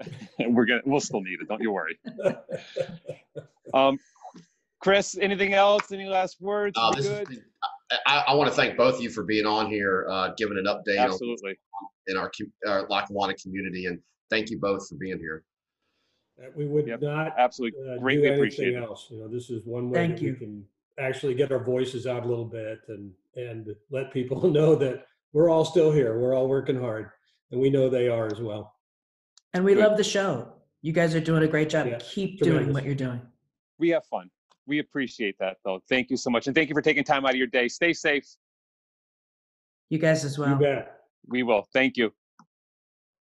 We're 0.38 0.66
gonna 0.66 0.82
we'll 0.84 1.00
still 1.00 1.20
need 1.20 1.40
it. 1.40 1.48
Don't 1.48 1.62
you 1.62 1.72
worry. 1.72 1.98
Um, 3.74 3.98
Chris, 4.80 5.16
anything 5.20 5.54
else? 5.54 5.90
Any 5.90 6.04
last 6.04 6.40
words? 6.40 6.76
Uh, 6.78 7.24
We 7.90 7.94
this 7.94 8.00
good? 8.06 8.10
is, 8.12 8.24
I, 8.26 8.32
I 8.32 8.34
want 8.34 8.50
to 8.50 8.54
thank 8.56 8.76
both 8.76 8.96
of 8.96 9.00
you 9.02 9.10
for 9.10 9.22
being 9.22 9.46
on 9.46 9.70
here, 9.70 10.06
uh, 10.10 10.32
giving 10.36 10.58
an 10.58 10.64
update 10.64 10.98
on, 11.00 11.10
Absolutely. 11.10 11.58
in 12.08 12.16
our, 12.16 12.30
com- 12.36 12.52
our 12.66 12.86
Lackawanna 12.88 13.34
community, 13.34 13.86
and 13.86 13.98
thank 14.30 14.50
you 14.50 14.58
both 14.58 14.88
for 14.88 14.96
being 14.96 15.18
here. 15.18 15.44
We 16.54 16.66
would 16.66 16.86
Yep, 16.86 17.00
not 17.00 17.34
Absolutely. 17.38 17.80
uh, 17.88 17.98
Greatly 17.98 18.28
do 18.28 18.34
appreciate 18.34 18.66
anything 18.66 18.82
it. 18.82 18.86
else. 18.86 19.06
You 19.10 19.20
know, 19.20 19.28
this 19.28 19.48
is 19.48 19.64
one 19.64 19.88
way 19.88 20.00
Thank 20.00 20.16
that 20.16 20.22
you. 20.22 20.32
we 20.32 20.38
can 20.38 20.64
actually 20.98 21.34
get 21.34 21.50
our 21.50 21.62
voices 21.62 22.06
out 22.06 22.24
a 22.24 22.28
little 22.28 22.44
bit 22.44 22.80
and 22.88 23.12
and 23.36 23.74
let 23.90 24.12
people 24.12 24.48
know 24.50 24.74
that 24.76 25.06
we're 25.32 25.48
all 25.48 25.64
still 25.64 25.90
here. 25.92 26.18
We're 26.18 26.34
all 26.34 26.46
working 26.48 26.78
hard, 26.78 27.10
and 27.50 27.60
we 27.60 27.70
know 27.70 27.88
they 27.88 28.08
are 28.08 28.26
as 28.26 28.40
well. 28.40 28.74
And 29.54 29.64
we 29.64 29.74
Good. 29.74 29.84
love 29.86 29.96
the 29.96 30.04
show. 30.04 30.52
You 30.82 30.92
guys 30.92 31.14
are 31.14 31.20
doing 31.20 31.42
a 31.42 31.48
great 31.48 31.70
job. 31.70 31.86
Yeah, 31.86 31.98
Keep 32.00 32.40
doing 32.40 32.70
what 32.72 32.84
you're 32.84 32.94
doing. 32.94 33.20
We 33.78 33.88
have 33.90 34.04
fun. 34.06 34.30
We 34.66 34.80
appreciate 34.80 35.36
that, 35.38 35.58
though. 35.64 35.80
Thank 35.88 36.10
you 36.10 36.16
so 36.16 36.28
much, 36.30 36.46
and 36.46 36.54
thank 36.54 36.68
you 36.68 36.74
for 36.74 36.82
taking 36.82 37.04
time 37.04 37.24
out 37.24 37.30
of 37.32 37.36
your 37.36 37.46
day. 37.46 37.68
Stay 37.68 37.92
safe. 37.92 38.26
You 39.90 39.98
guys 39.98 40.24
as 40.24 40.36
You 40.36 40.42
well. 40.44 40.56
bet. 40.56 41.00
We 41.28 41.42
will. 41.44 41.66
Thank 41.72 41.96
you. 41.96 42.12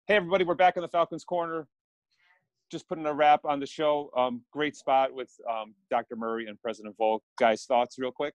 Hey, 0.08 0.16
everybody, 0.16 0.44
we're 0.44 0.56
back 0.56 0.76
in 0.76 0.82
the 0.84 0.88
Falcons 0.88 1.24
Corner. 1.24 1.68
Just 2.72 2.88
putting 2.88 3.06
a 3.06 3.14
wrap 3.14 3.44
on 3.44 3.60
the 3.60 3.66
show. 3.66 4.12
Um, 4.16 4.42
great 4.52 4.76
spot 4.76 5.14
with 5.14 5.30
um, 5.50 5.74
Dr. 5.90 6.16
Murray 6.16 6.48
and 6.48 6.60
President 6.62 6.96
Volk. 6.98 7.24
Guys, 7.40 7.66
thoughts 7.66 7.98
real 7.98 8.12
quick? 8.12 8.34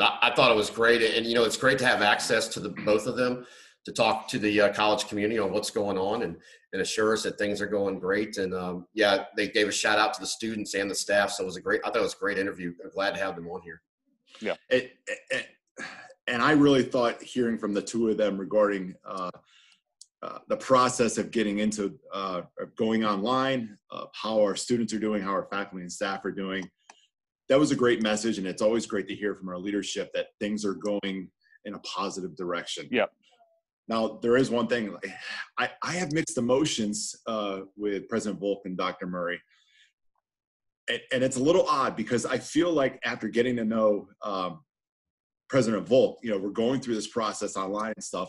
I, 0.00 0.18
I 0.22 0.34
thought 0.34 0.50
it 0.52 0.56
was 0.56 0.70
great, 0.70 1.02
and 1.02 1.26
you 1.26 1.34
know, 1.34 1.44
it's 1.44 1.56
great 1.56 1.78
to 1.80 1.86
have 1.86 2.02
access 2.02 2.46
to 2.48 2.60
the 2.60 2.68
both 2.68 3.06
of 3.06 3.16
them 3.16 3.46
to 3.84 3.92
talk 3.92 4.28
to 4.28 4.38
the 4.38 4.60
uh, 4.62 4.72
college 4.72 5.08
community 5.08 5.38
on 5.38 5.52
what's 5.52 5.70
going 5.70 5.98
on 5.98 6.22
and 6.22 6.36
and 6.72 6.82
assure 6.82 7.12
us 7.12 7.22
that 7.22 7.38
things 7.38 7.62
are 7.62 7.68
going 7.68 8.00
great. 8.00 8.36
And 8.36 8.52
um, 8.52 8.86
yeah, 8.94 9.26
they 9.36 9.48
gave 9.48 9.68
a 9.68 9.72
shout 9.72 9.98
out 9.98 10.12
to 10.14 10.20
the 10.20 10.26
students 10.26 10.74
and 10.74 10.90
the 10.90 10.94
staff, 10.94 11.30
so 11.30 11.44
it 11.44 11.46
was 11.46 11.56
a 11.56 11.60
great. 11.60 11.80
I 11.84 11.88
thought 11.88 11.98
it 11.98 12.02
was 12.02 12.14
a 12.14 12.18
great 12.18 12.38
interview. 12.38 12.72
I'm 12.82 12.90
glad 12.90 13.14
to 13.14 13.20
have 13.20 13.36
them 13.36 13.48
on 13.48 13.62
here. 13.62 13.82
it, 14.68 14.92
it, 15.30 15.46
and 16.26 16.42
I 16.42 16.52
really 16.52 16.82
thought 16.82 17.22
hearing 17.22 17.58
from 17.58 17.74
the 17.74 17.82
two 17.82 18.08
of 18.08 18.16
them 18.16 18.38
regarding 18.38 18.94
uh, 19.04 19.30
uh, 20.22 20.38
the 20.48 20.56
process 20.56 21.18
of 21.18 21.30
getting 21.30 21.58
into 21.58 21.98
uh, 22.12 22.42
going 22.76 23.04
online, 23.04 23.76
uh, 23.90 24.06
how 24.12 24.40
our 24.40 24.56
students 24.56 24.92
are 24.94 24.98
doing, 24.98 25.22
how 25.22 25.30
our 25.30 25.46
faculty 25.50 25.82
and 25.82 25.92
staff 25.92 26.24
are 26.24 26.32
doing. 26.32 26.68
That 27.50 27.60
was 27.60 27.72
a 27.72 27.76
great 27.76 28.02
message, 28.02 28.38
and 28.38 28.46
it's 28.46 28.62
always 28.62 28.86
great 28.86 29.06
to 29.08 29.14
hear 29.14 29.34
from 29.34 29.50
our 29.50 29.58
leadership 29.58 30.10
that 30.14 30.28
things 30.40 30.64
are 30.64 30.74
going 30.74 31.30
in 31.66 31.74
a 31.74 31.78
positive 31.80 32.34
direction. 32.36 32.88
Yep. 32.90 33.12
Now 33.88 34.18
there 34.22 34.36
is 34.36 34.50
one 34.50 34.66
thing 34.66 34.96
I, 35.58 35.70
I 35.82 35.92
have 35.92 36.12
mixed 36.12 36.38
emotions 36.38 37.14
uh, 37.26 37.60
with 37.76 38.08
President 38.08 38.40
Volk 38.40 38.62
and 38.64 38.76
Dr. 38.76 39.06
Murray. 39.06 39.40
And, 40.88 41.00
and 41.12 41.24
it's 41.24 41.36
a 41.36 41.42
little 41.42 41.66
odd 41.68 41.96
because 41.96 42.26
I 42.26 42.38
feel 42.38 42.72
like 42.72 42.98
after 43.04 43.28
getting 43.28 43.56
to 43.56 43.64
know 43.64 44.08
um, 44.22 44.60
President 45.48 45.86
Volk, 45.86 46.18
you 46.22 46.30
know, 46.30 46.38
we're 46.38 46.50
going 46.50 46.80
through 46.80 46.94
this 46.94 47.08
process 47.08 47.56
online 47.56 47.92
and 47.96 48.04
stuff. 48.04 48.28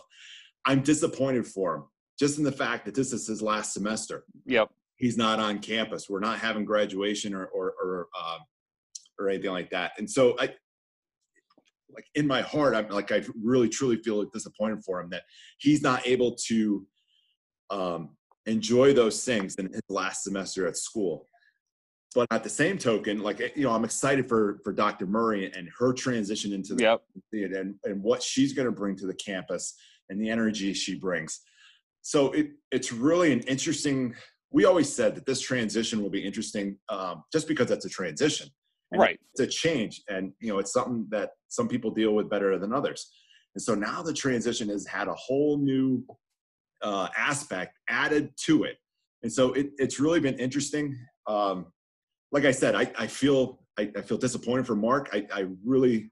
I'm 0.65 0.81
disappointed 0.81 1.47
for 1.47 1.75
him, 1.75 1.83
just 2.19 2.37
in 2.37 2.43
the 2.43 2.51
fact 2.51 2.85
that 2.85 2.95
this 2.95 3.13
is 3.13 3.27
his 3.27 3.41
last 3.41 3.73
semester. 3.73 4.25
Yep. 4.45 4.69
He's 4.97 5.17
not 5.17 5.39
on 5.39 5.59
campus. 5.59 6.09
We're 6.09 6.19
not 6.19 6.39
having 6.39 6.65
graduation 6.65 7.33
or 7.33 7.45
or 7.47 7.73
or, 7.81 8.07
uh, 8.17 8.37
or 9.19 9.29
anything 9.29 9.51
like 9.51 9.69
that. 9.71 9.91
And 9.97 10.09
so 10.09 10.35
I, 10.39 10.53
like 11.93 12.05
in 12.15 12.27
my 12.27 12.41
heart, 12.41 12.75
I'm 12.75 12.89
like 12.89 13.11
I 13.11 13.23
really 13.41 13.69
truly 13.69 13.97
feel 13.97 14.23
disappointed 14.25 14.83
for 14.83 14.99
him 15.01 15.09
that 15.11 15.23
he's 15.57 15.81
not 15.81 16.05
able 16.05 16.35
to 16.47 16.85
um, 17.69 18.15
enjoy 18.45 18.93
those 18.93 19.23
things 19.23 19.55
in 19.55 19.67
his 19.71 19.81
last 19.89 20.23
semester 20.23 20.67
at 20.67 20.77
school. 20.77 21.27
But 22.13 22.27
at 22.31 22.43
the 22.43 22.49
same 22.49 22.77
token, 22.77 23.19
like 23.19 23.39
you 23.55 23.63
know, 23.63 23.71
I'm 23.71 23.83
excited 23.83 24.29
for 24.29 24.59
for 24.63 24.71
Dr. 24.71 25.05
Murray 25.05 25.51
and 25.53 25.69
her 25.77 25.91
transition 25.93 26.53
into 26.53 26.73
the 26.73 26.83
Yep. 26.83 27.03
and, 27.33 27.75
and 27.83 28.01
what 28.01 28.23
she's 28.23 28.53
going 28.53 28.67
to 28.67 28.71
bring 28.71 28.95
to 28.97 29.07
the 29.07 29.13
campus 29.15 29.75
and 30.09 30.21
the 30.21 30.29
energy 30.29 30.73
she 30.73 30.95
brings. 30.95 31.41
So 32.01 32.31
it, 32.31 32.51
it's 32.71 32.91
really 32.91 33.33
an 33.33 33.41
interesting. 33.41 34.15
We 34.51 34.63
always 34.63 34.93
said 34.93 35.15
that 35.15 35.25
this 35.25 35.41
transition 35.41 36.01
will 36.01 36.09
be 36.09 36.23
interesting, 36.23 36.77
um, 36.87 37.23
just 37.33 37.47
because 37.47 37.71
it's 37.71 37.85
a 37.85 37.89
transition, 37.89 38.47
And 38.95 39.01
Right. 39.01 39.19
It's 39.31 39.41
a 39.41 39.47
change, 39.47 40.01
and 40.07 40.31
you 40.39 40.51
know, 40.51 40.59
it's 40.59 40.73
something 40.73 41.05
that 41.11 41.31
some 41.49 41.67
people 41.67 41.91
deal 41.91 42.13
with 42.15 42.29
better 42.29 42.57
than 42.57 42.73
others. 42.73 43.11
And 43.53 43.61
so 43.61 43.75
now 43.75 44.01
the 44.01 44.13
transition 44.13 44.69
has 44.69 44.87
had 44.87 45.07
a 45.07 45.13
whole 45.13 45.57
new 45.57 46.05
uh, 46.81 47.07
aspect 47.17 47.77
added 47.89 48.31
to 48.45 48.63
it, 48.63 48.77
and 49.23 49.31
so 49.31 49.53
it, 49.53 49.67
it's 49.77 49.99
really 49.99 50.19
been 50.19 50.39
interesting. 50.39 50.97
Um, 51.27 51.67
like 52.31 52.45
I 52.45 52.51
said, 52.51 52.75
I, 52.75 52.91
I 52.97 53.07
feel 53.07 53.59
I, 53.77 53.91
I 53.95 54.01
feel 54.01 54.17
disappointed 54.17 54.65
for 54.65 54.75
Mark. 54.75 55.09
I, 55.13 55.27
I 55.33 55.47
really 55.63 56.11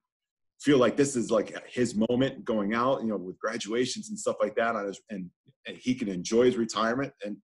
feel 0.59 0.77
like 0.77 0.95
this 0.95 1.15
is 1.15 1.29
like 1.29 1.55
his 1.67 1.95
moment 2.09 2.45
going 2.45 2.73
out, 2.73 3.01
you 3.01 3.07
know, 3.07 3.17
with 3.17 3.37
graduations 3.39 4.09
and 4.09 4.17
stuff 4.17 4.37
like 4.41 4.55
that 4.55 4.75
on 4.75 4.85
his, 4.85 5.01
and, 5.09 5.29
and 5.67 5.75
he 5.77 5.93
can 5.93 6.07
enjoy 6.07 6.45
his 6.45 6.55
retirement 6.55 7.11
and, 7.25 7.35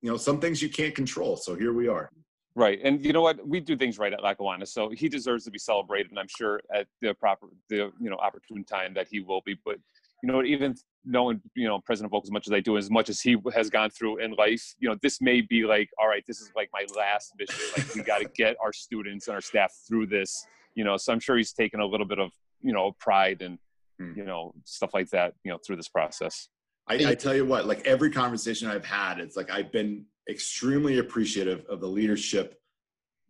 you 0.00 0.10
know, 0.10 0.16
some 0.16 0.40
things 0.40 0.62
you 0.62 0.70
can't 0.70 0.94
control. 0.94 1.36
So 1.36 1.54
here 1.54 1.74
we 1.74 1.88
are. 1.88 2.10
Right. 2.56 2.80
And 2.82 3.04
you 3.04 3.12
know 3.12 3.20
what? 3.20 3.46
We 3.46 3.60
do 3.60 3.76
things 3.76 3.98
right 3.98 4.12
at 4.12 4.22
Lackawanna. 4.22 4.66
So 4.66 4.90
he 4.90 5.08
deserves 5.08 5.44
to 5.44 5.50
be 5.50 5.58
celebrated. 5.58 6.10
And 6.10 6.18
I'm 6.18 6.26
sure 6.28 6.60
at 6.74 6.88
the 7.02 7.14
proper, 7.14 7.48
the, 7.68 7.92
you 8.00 8.10
know, 8.10 8.16
opportune 8.16 8.64
time 8.64 8.94
that 8.94 9.06
he 9.08 9.20
will 9.20 9.42
be. 9.44 9.56
But, 9.64 9.76
you 10.22 10.32
know, 10.32 10.42
even 10.42 10.74
knowing, 11.04 11.40
you 11.54 11.68
know, 11.68 11.78
President 11.80 12.10
Volk 12.10 12.24
as 12.24 12.30
much 12.32 12.48
as 12.48 12.52
I 12.52 12.60
do, 12.60 12.78
as 12.78 12.90
much 12.90 13.10
as 13.10 13.20
he 13.20 13.36
has 13.54 13.68
gone 13.68 13.90
through 13.90 14.18
in 14.24 14.32
life, 14.32 14.74
you 14.78 14.88
know, 14.88 14.96
this 15.02 15.20
may 15.20 15.42
be 15.42 15.64
like, 15.64 15.90
all 16.00 16.08
right, 16.08 16.24
this 16.26 16.40
is 16.40 16.50
like 16.56 16.70
my 16.72 16.86
last 16.96 17.34
mission. 17.38 17.62
Like 17.76 17.94
we 17.94 18.02
got 18.02 18.18
to 18.18 18.28
get 18.34 18.56
our 18.60 18.72
students 18.72 19.28
and 19.28 19.34
our 19.34 19.42
staff 19.42 19.72
through 19.86 20.06
this, 20.06 20.46
you 20.74 20.82
know, 20.82 20.96
so 20.96 21.12
I'm 21.12 21.20
sure 21.20 21.36
he's 21.36 21.52
taken 21.52 21.80
a 21.80 21.86
little 21.86 22.06
bit 22.06 22.18
of, 22.18 22.32
you 22.62 22.72
know, 22.72 22.96
pride 22.98 23.42
and, 23.42 23.58
Hmm. 23.98 24.12
you 24.14 24.26
know, 24.26 24.52
stuff 24.64 24.92
like 24.92 25.08
that, 25.08 25.32
you 25.42 25.50
know, 25.50 25.56
through 25.56 25.76
this 25.76 25.88
process. 25.88 26.50
I, 26.86 27.12
I 27.12 27.14
tell 27.14 27.34
you 27.34 27.46
what, 27.46 27.66
like 27.66 27.86
every 27.86 28.10
conversation 28.10 28.68
I've 28.68 28.84
had, 28.84 29.18
it's 29.18 29.38
like 29.38 29.50
I've 29.50 29.72
been 29.72 30.04
extremely 30.28 30.98
appreciative 30.98 31.64
of 31.68 31.80
the 31.80 31.86
leadership, 31.86 32.60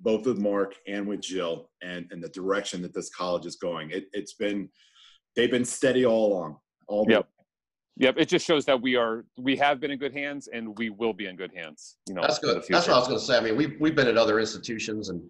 both 0.01 0.27
with 0.27 0.39
Mark 0.39 0.75
and 0.87 1.07
with 1.07 1.21
Jill, 1.21 1.71
and 1.83 2.07
and 2.11 2.23
the 2.23 2.29
direction 2.29 2.83
that 2.83 2.95
this 2.95 3.11
college 3.11 3.47
is 3.47 3.57
going. 3.57 3.91
It, 3.91 4.07
it's 4.13 4.35
been, 4.35 4.69
they've 5.35 5.51
been 5.51 5.65
steady 5.65 6.05
all 6.05 6.33
along. 6.33 6.57
All 6.89 7.05
the 7.05 7.13
Yep. 7.13 7.29
Yep. 7.99 8.15
It 8.19 8.29
just 8.29 8.45
shows 8.45 8.67
that 8.67 8.81
we 8.81 8.95
are, 8.95 9.25
we 9.39 9.57
have 9.57 9.81
been 9.81 9.91
in 9.91 9.99
good 9.99 10.13
hands 10.13 10.49
and 10.49 10.77
we 10.79 10.91
will 10.91 11.15
be 11.15 11.27
in 11.27 11.37
good 11.37 11.51
hands, 11.55 11.97
you 12.07 12.15
know. 12.15 12.21
That's 12.21 12.39
good. 12.39 12.63
That's 12.69 12.87
what 12.87 12.95
I 12.95 12.99
was 12.99 13.09
going 13.09 13.19
to 13.19 13.25
say. 13.25 13.39
I 13.39 13.41
mean, 13.41 13.57
we've, 13.57 13.75
we've 13.81 13.95
been 13.95 14.07
at 14.07 14.19
other 14.19 14.39
institutions 14.39 15.09
and 15.09 15.23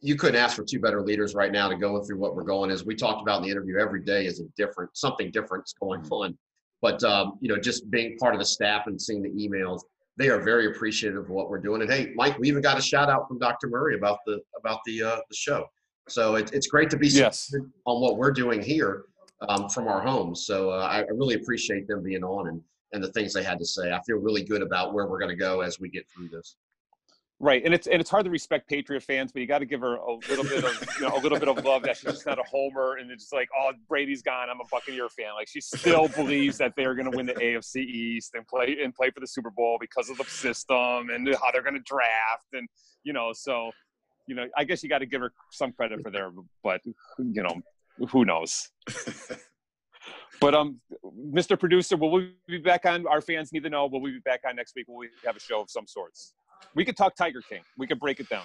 you 0.00 0.14
couldn't 0.14 0.36
ask 0.36 0.54
for 0.54 0.64
two 0.64 0.78
better 0.78 1.02
leaders 1.02 1.34
right 1.34 1.50
now 1.50 1.68
to 1.68 1.76
go 1.76 2.00
through 2.04 2.18
what 2.18 2.36
we're 2.36 2.44
going. 2.44 2.70
As 2.70 2.84
we 2.84 2.94
talked 2.94 3.20
about 3.20 3.38
in 3.38 3.42
the 3.42 3.50
interview, 3.50 3.78
every 3.78 4.04
day 4.04 4.26
is 4.26 4.38
a 4.38 4.44
different, 4.56 4.96
something 4.96 5.32
different 5.32 5.64
is 5.66 5.74
going 5.80 6.02
on. 6.10 6.38
But, 6.80 7.02
um, 7.02 7.38
you 7.40 7.48
know, 7.52 7.60
just 7.60 7.90
being 7.90 8.16
part 8.18 8.32
of 8.32 8.38
the 8.38 8.46
staff 8.46 8.86
and 8.86 9.00
seeing 9.00 9.20
the 9.20 9.30
emails, 9.30 9.80
they 10.18 10.28
are 10.28 10.40
very 10.40 10.66
appreciative 10.66 11.16
of 11.16 11.30
what 11.30 11.48
we're 11.48 11.60
doing. 11.60 11.80
And 11.80 11.90
hey, 11.90 12.12
Mike, 12.16 12.36
we 12.38 12.48
even 12.48 12.60
got 12.60 12.76
a 12.76 12.82
shout 12.82 13.08
out 13.08 13.28
from 13.28 13.38
Dr. 13.38 13.68
Murray 13.68 13.94
about 13.96 14.18
the, 14.26 14.40
about 14.58 14.80
the, 14.84 15.02
uh, 15.02 15.20
the 15.30 15.36
show. 15.36 15.66
So 16.08 16.34
it, 16.34 16.52
it's 16.52 16.66
great 16.66 16.90
to 16.90 16.96
be 16.96 17.06
Yes. 17.08 17.54
on 17.86 18.00
what 18.00 18.16
we're 18.16 18.32
doing 18.32 18.60
here 18.60 19.04
um, 19.48 19.68
from 19.68 19.86
our 19.86 20.00
homes. 20.00 20.44
So 20.44 20.70
uh, 20.70 20.88
I, 20.90 20.98
I 21.02 21.06
really 21.14 21.36
appreciate 21.36 21.86
them 21.86 22.02
being 22.02 22.24
on 22.24 22.48
and, 22.48 22.60
and 22.92 23.02
the 23.04 23.12
things 23.12 23.32
they 23.32 23.44
had 23.44 23.58
to 23.60 23.64
say. 23.64 23.92
I 23.92 24.00
feel 24.02 24.16
really 24.16 24.42
good 24.42 24.60
about 24.62 24.92
where 24.92 25.06
we're 25.06 25.20
going 25.20 25.30
to 25.30 25.36
go 25.36 25.60
as 25.60 25.78
we 25.78 25.88
get 25.88 26.08
through 26.10 26.28
this. 26.30 26.56
Right, 27.40 27.64
and 27.64 27.72
it's 27.72 27.86
and 27.86 28.00
it's 28.00 28.10
hard 28.10 28.24
to 28.24 28.32
respect 28.32 28.68
Patriot 28.68 29.00
fans, 29.00 29.30
but 29.30 29.38
you 29.38 29.46
got 29.46 29.60
to 29.60 29.64
give 29.64 29.80
her 29.80 29.94
a 29.94 30.14
little 30.28 30.42
bit 30.42 30.64
of 30.64 30.88
you 30.98 31.06
know 31.06 31.16
a 31.16 31.20
little 31.20 31.38
bit 31.38 31.48
of 31.48 31.64
love 31.64 31.82
that 31.84 31.96
she's 31.96 32.10
just 32.10 32.26
not 32.26 32.36
a 32.36 32.42
homer 32.42 32.96
and 32.96 33.12
it's 33.12 33.24
just 33.24 33.32
like 33.32 33.48
oh 33.56 33.70
Brady's 33.88 34.22
gone, 34.22 34.50
I'm 34.50 34.60
a 34.60 34.64
Buccaneer 34.68 35.08
fan. 35.08 35.34
Like 35.36 35.46
she 35.46 35.60
still 35.60 36.08
believes 36.08 36.58
that 36.58 36.72
they're 36.76 36.96
going 36.96 37.08
to 37.08 37.16
win 37.16 37.26
the 37.26 37.34
AFC 37.34 37.76
East 37.76 38.32
and 38.34 38.44
play 38.48 38.78
and 38.82 38.92
play 38.92 39.10
for 39.10 39.20
the 39.20 39.26
Super 39.28 39.50
Bowl 39.50 39.78
because 39.80 40.10
of 40.10 40.18
the 40.18 40.24
system 40.24 41.10
and 41.10 41.28
how 41.28 41.52
they're 41.52 41.62
going 41.62 41.74
to 41.74 41.82
draft 41.86 42.48
and 42.54 42.68
you 43.04 43.12
know 43.12 43.30
so 43.32 43.70
you 44.26 44.34
know 44.34 44.46
I 44.56 44.64
guess 44.64 44.82
you 44.82 44.88
got 44.88 44.98
to 44.98 45.06
give 45.06 45.20
her 45.20 45.32
some 45.52 45.70
credit 45.70 46.02
for 46.02 46.10
there, 46.10 46.32
but 46.64 46.80
you 47.18 47.42
know 47.44 47.60
who 48.10 48.24
knows. 48.24 48.68
But 50.40 50.54
um, 50.54 50.80
Mr. 51.34 51.58
Producer, 51.58 51.96
will 51.96 52.12
we 52.12 52.32
be 52.46 52.58
back 52.58 52.86
on? 52.86 53.06
Our 53.06 53.20
fans 53.20 53.52
need 53.52 53.64
to 53.64 53.70
know. 53.70 53.86
Will 53.86 54.00
we 54.00 54.12
be 54.12 54.20
back 54.20 54.42
on 54.48 54.56
next 54.56 54.74
week? 54.76 54.86
Will 54.88 54.98
we 54.98 55.08
have 55.26 55.36
a 55.36 55.40
show 55.40 55.60
of 55.60 55.68
some 55.70 55.86
sorts? 55.86 56.34
We 56.74 56.84
could 56.84 56.96
talk 56.96 57.16
Tiger 57.16 57.42
King. 57.48 57.62
We 57.76 57.86
could 57.86 57.98
break 57.98 58.20
it 58.20 58.28
down. 58.28 58.44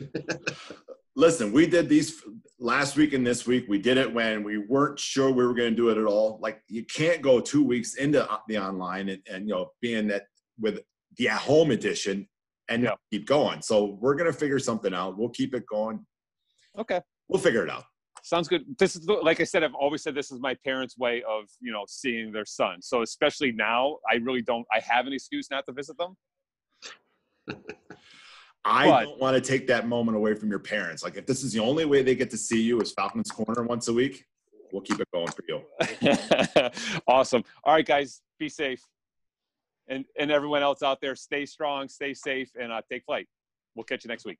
Listen, 1.16 1.52
we 1.52 1.66
did 1.66 1.88
these 1.88 2.22
last 2.58 2.96
week 2.96 3.12
and 3.12 3.24
this 3.24 3.46
week. 3.46 3.66
We 3.68 3.78
did 3.78 3.98
it 3.98 4.12
when 4.12 4.42
we 4.42 4.58
weren't 4.58 4.98
sure 4.98 5.30
we 5.30 5.46
were 5.46 5.54
going 5.54 5.70
to 5.70 5.76
do 5.76 5.90
it 5.90 5.98
at 5.98 6.06
all. 6.06 6.38
Like 6.42 6.60
you 6.68 6.84
can't 6.84 7.22
go 7.22 7.40
two 7.40 7.62
weeks 7.64 7.94
into 7.94 8.26
the 8.48 8.58
online 8.58 9.08
and, 9.08 9.22
and 9.30 9.48
you 9.48 9.54
know 9.54 9.70
being 9.80 10.08
that 10.08 10.24
with 10.58 10.80
the 11.16 11.28
at 11.28 11.38
home 11.38 11.70
edition 11.70 12.28
and 12.68 12.82
Yeah. 12.82 12.94
keep 13.12 13.26
going. 13.26 13.62
So 13.62 13.96
we're 14.00 14.16
going 14.16 14.30
to 14.32 14.36
figure 14.36 14.58
something 14.58 14.92
out. 14.92 15.16
We'll 15.16 15.28
keep 15.28 15.54
it 15.54 15.64
going. 15.70 16.04
Okay, 16.76 17.00
We'll 17.28 17.40
figure 17.40 17.62
it 17.62 17.70
out. 17.70 17.84
sounds 18.24 18.48
good. 18.48 18.62
This 18.80 18.96
is 18.96 19.06
like 19.06 19.40
I 19.40 19.44
said. 19.44 19.62
I've 19.62 19.74
always 19.74 20.02
said 20.02 20.16
this 20.16 20.32
is 20.32 20.40
my 20.40 20.56
parents' 20.64 20.98
way 20.98 21.22
of 21.28 21.44
you 21.60 21.70
know 21.70 21.84
seeing 21.86 22.32
their 22.32 22.44
son. 22.46 22.82
So 22.82 23.02
especially 23.02 23.52
now, 23.52 23.98
I 24.10 24.16
really 24.16 24.42
don't. 24.42 24.66
I 24.74 24.80
have 24.80 25.06
an 25.06 25.12
excuse 25.12 25.46
not 25.52 25.64
to 25.66 25.72
visit 25.72 25.96
them. 25.96 26.16
I 28.64 28.86
But- 28.88 29.04
don't 29.04 29.20
want 29.20 29.34
to 29.34 29.40
take 29.40 29.66
that 29.66 29.86
moment 29.86 30.16
away 30.16 30.34
from 30.34 30.48
your 30.50 30.58
parents. 30.58 31.02
Like 31.02 31.16
if 31.16 31.26
this 31.26 31.44
is 31.44 31.52
the 31.52 31.60
only 31.60 31.84
way 31.84 32.02
they 32.02 32.14
get 32.14 32.30
to 32.30 32.38
see 32.38 32.62
you 32.62 32.80
is 32.80 32.92
Falcons 32.92 33.30
Corner 33.30 33.62
once 33.62 33.88
a 33.88 33.92
week, 33.92 34.24
we'll 34.72 34.82
keep 34.82 34.98
it 35.00 35.08
going 35.12 35.28
for 35.28 35.44
you. 35.48 35.62
awesome. 37.06 37.44
All 37.62 37.74
right, 37.74 37.86
guys, 37.86 38.22
be 38.38 38.48
safe, 38.48 38.82
and 39.88 40.04
and 40.18 40.30
everyone 40.30 40.62
else 40.62 40.82
out 40.82 41.00
there, 41.00 41.14
stay 41.14 41.44
strong, 41.44 41.88
stay 41.88 42.14
safe, 42.14 42.50
and 42.58 42.72
uh, 42.72 42.80
take 42.90 43.04
flight. 43.04 43.28
We'll 43.74 43.84
catch 43.84 44.04
you 44.04 44.08
next 44.08 44.24
week. 44.24 44.38